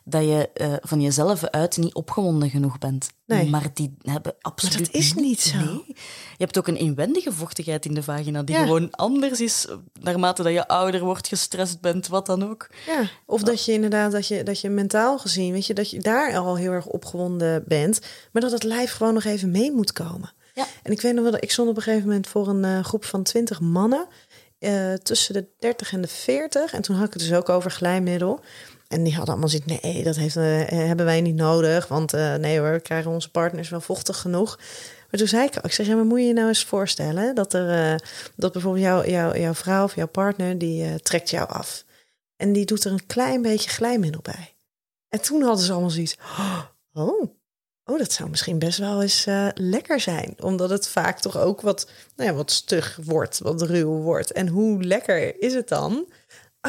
[0.09, 3.09] dat je eh, van jezelf uit niet opgewonden genoeg bent.
[3.25, 3.49] Nee.
[3.49, 5.57] Maar die hebben absoluut dat is niet zo.
[5.57, 5.83] Nee.
[5.87, 8.61] Je hebt ook een inwendige vochtigheid in de vagina die Ja.
[8.63, 9.67] gewoon anders is
[10.01, 12.69] naarmate dat je ouder wordt, gestrest bent, wat dan ook.
[12.85, 15.99] Ja, of dat je inderdaad, dat je, dat je mentaal gezien, weet je, dat je
[15.99, 17.99] daar al heel erg opgewonden bent.
[18.31, 20.33] Maar dat het lijf gewoon nog even mee moet komen.
[20.53, 20.65] Ja.
[20.83, 22.83] En ik weet nog wel, dat ik stond op een gegeven moment voor een eh,
[22.83, 24.07] groep van 20 mannen.
[24.59, 26.73] eh, tussen de 30 en de 40.
[26.73, 28.39] En toen had ik het dus ook over glijmiddel.
[28.87, 31.87] En die hadden allemaal zoiets, nee, dat heeft, eh, hebben wij niet nodig.
[31.87, 34.57] Want eh, nee hoor, we krijgen onze partners wel vochtig genoeg.
[35.09, 37.35] Maar toen zei ik ook, ik zeg, ja, maar moet je je nou eens voorstellen...
[37.35, 37.99] dat, er, eh,
[38.35, 41.85] dat bijvoorbeeld jouw jouw jouw vrouw of jouw partner, die trekt jou af.
[42.35, 44.55] En die doet er een klein beetje glijmiddel bij.
[45.09, 46.17] En toen hadden ze allemaal zoiets,
[46.93, 47.21] oh,
[47.83, 50.35] oh dat zou misschien best wel eens lekker zijn.
[50.39, 54.31] Omdat het vaak toch ook wat, nou ja, wat stug wordt, wat ruw wordt.
[54.31, 56.05] En hoe lekker is het dan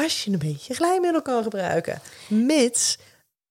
[0.03, 2.01] als je een beetje glijmiddel kan gebruiken?
[2.27, 2.97] Mits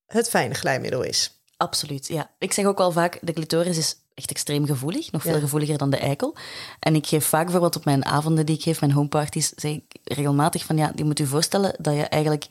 [0.07, 1.41] het fijne glijmiddel is.
[1.57, 2.31] Absoluut, ja.
[2.39, 5.13] Ik zeg ook wel vaak, de clitoris is echt extreem gevoelig.
[5.13, 5.41] Nog veel Ja.
[5.41, 6.35] gevoeliger dan de eikel.
[6.81, 9.85] En ik geef vaak bijvoorbeeld op mijn avonden die ik geef, mijn homeparties, zeg ik
[10.05, 12.47] regelmatig van, ja, je moet je voorstellen dat je eigenlijk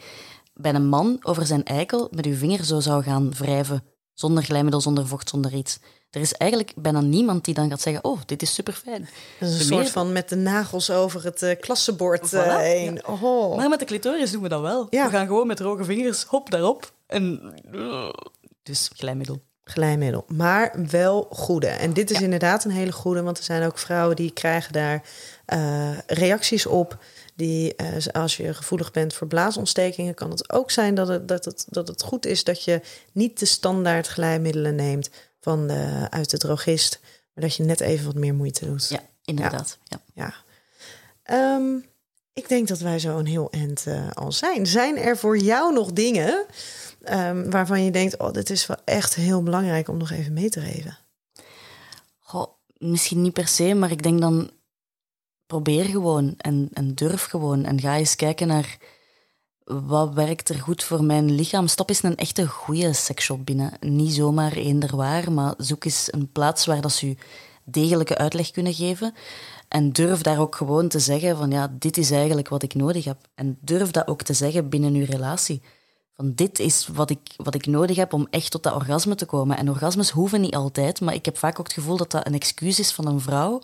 [0.54, 3.84] bij een man over zijn eikel met je vinger zo zou gaan wrijven.
[4.14, 5.80] Zonder glijmiddel, zonder vocht, zonder iets.
[6.10, 9.10] Er is eigenlijk bijna niemand die dan gaat zeggen, oh, dit is super fijn.
[9.40, 13.08] Dat is een soort van met de nagels over het eh, klassenbord eh, Voilà, heen.
[13.08, 13.56] Oh.
[13.56, 14.88] Maar met de clitoris doen we dat wel.
[14.90, 15.06] Ja.
[15.06, 16.92] We gaan gewoon met droge vingers, hop, daarop.
[17.08, 17.54] En...
[18.64, 19.42] Dus glijmiddel.
[19.64, 20.26] glijmiddel.
[20.28, 21.68] Maar wel goede.
[21.68, 25.04] En dit is inderdaad een hele goede, want er zijn ook vrouwen die krijgen daar
[25.46, 26.98] eh, reacties op.
[27.36, 27.76] Die,
[28.12, 31.88] als je gevoelig bent voor blaasontstekingen, kan het ook zijn dat het, dat, het, dat
[31.88, 32.82] het goed is dat je
[33.12, 35.10] niet de standaard glijmiddelen neemt
[35.48, 37.00] van de, uit de drogist,
[37.34, 38.90] maar dat je net even wat meer moeite doet.
[38.90, 39.78] Ja, inderdaad.
[39.84, 40.02] Ja.
[40.14, 40.34] ja.
[41.24, 41.78] Ehm,
[42.34, 44.66] ik denk dat wij zo een heel eind uh, al zijn.
[44.66, 46.46] Zijn er voor jou nog dingen
[47.12, 50.50] um, waarvan je denkt: oh, dit is wel echt heel belangrijk om nog even mee
[50.50, 50.98] te geven?
[52.20, 54.52] Goh, misschien niet per se, maar ik denk dan
[55.46, 57.66] probeer gewoon en, en durf gewoon.
[57.66, 58.78] En ga eens kijken naar
[59.68, 61.68] wat werkt er goed voor mijn lichaam.
[61.68, 63.72] Stop eens een echte goede seksshop binnen.
[63.80, 67.18] Niet zomaar eender waar, maar zoek eens een plaats waar dat ze je
[67.64, 69.14] degelijke uitleg kunnen geven.
[69.68, 73.06] En durf daar ook gewoon te zeggen van ja, dit is eigenlijk wat ik nodig
[73.06, 73.18] heb.
[73.36, 75.62] En durf dat ook te zeggen binnen uw relatie.
[76.14, 79.26] Van dit is wat ik, wat ik nodig heb om echt tot dat orgasme te
[79.26, 79.58] komen.
[79.58, 82.34] En orgasmes hoeven niet altijd, maar ik heb vaak ook het gevoel dat dat een
[82.34, 83.62] excuus is van een vrouw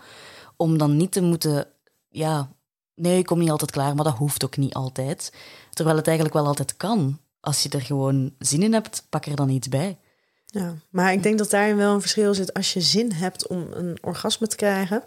[0.56, 1.68] om dan niet te moeten,
[2.10, 2.50] ja,
[2.96, 5.34] nee, ik kom niet altijd klaar, maar dat hoeft ook niet altijd.
[5.70, 7.20] Terwijl het eigenlijk wel altijd kan.
[7.40, 9.98] Als je er gewoon zin in hebt, pak er dan iets bij.
[10.46, 13.68] Ja, maar ik denk dat daarin wel een verschil zit als je zin hebt om
[13.72, 15.04] een orgasme te krijgen.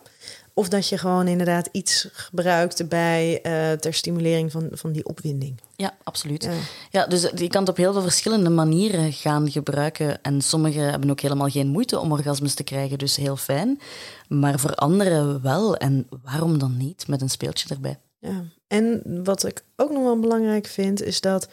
[0.59, 5.61] Of dat je gewoon inderdaad iets gebruikt bij uh, ter stimulering van, van die opwinding.
[5.75, 6.45] Ja, absoluut.
[6.45, 6.51] Ja.
[6.91, 7.07] ja.
[7.07, 10.23] dus je kan het op heel veel verschillende manieren gaan gebruiken.
[10.23, 13.81] En sommigen hebben ook helemaal geen moeite om orgasmes te krijgen, dus heel fijn.
[14.29, 15.77] Maar voor anderen wel.
[15.77, 17.99] En waarom dan niet met een speeltje erbij?
[18.19, 21.49] Ja, en wat ik ook nog wel belangrijk vind, is dat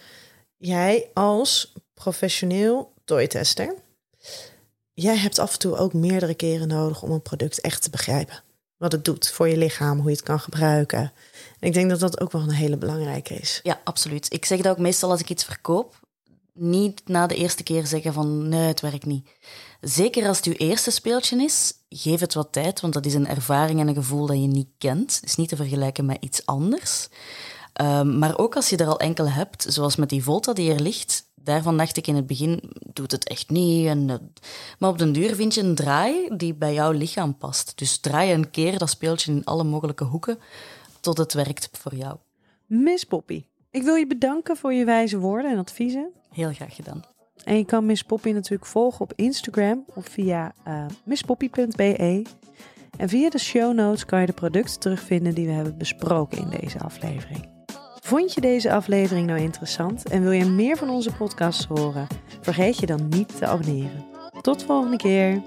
[0.57, 3.75] jij als professioneel toytester,
[4.93, 8.43] jij hebt af en toe ook meerdere keren nodig om een product echt te begrijpen
[8.83, 10.99] wat het doet voor je lichaam, hoe je het kan gebruiken.
[11.59, 13.59] En ik denk dat dat ook wel een hele belangrijke is.
[13.63, 14.33] Ja, absoluut.
[14.33, 15.99] Ik zeg dat ook meestal als ik iets verkoop.
[16.53, 19.29] Niet na de eerste keer zeggen van nee, het werkt niet.
[19.81, 23.27] Zeker als het je eerste speeltje is, geef het wat tijd, want dat is een
[23.27, 25.15] ervaring en een gevoel dat je niet kent.
[25.15, 27.07] Het is niet te vergelijken met iets anders.
[27.81, 30.81] Um, maar ook als je er al enkele hebt, zoals met die Volta die er
[30.81, 33.87] ligt, daarvan dacht ik in het begin, doet het echt niet.
[33.87, 34.05] En,
[34.79, 37.77] maar op den duur vind je een draai die bij jouw lichaam past.
[37.77, 40.39] Dus draai een keer dat speeltje in alle mogelijke hoeken
[40.99, 42.17] tot het werkt voor jou.
[42.65, 46.11] Miss Poppy, ik wil je bedanken voor je wijze woorden en adviezen.
[46.29, 47.03] Heel graag gedaan.
[47.43, 52.25] En je kan Miss Poppy natuurlijk volgen op Instagram of via uh, misspoppy.be.
[52.97, 56.49] En via de show notes kan je de producten terugvinden die we hebben besproken in
[56.49, 57.52] deze aflevering.
[58.05, 62.07] Vond je deze aflevering nou interessant en wil je meer van onze podcasts horen?
[62.41, 64.05] Vergeet je dan niet te abonneren.
[64.41, 65.41] Tot de volgende keer.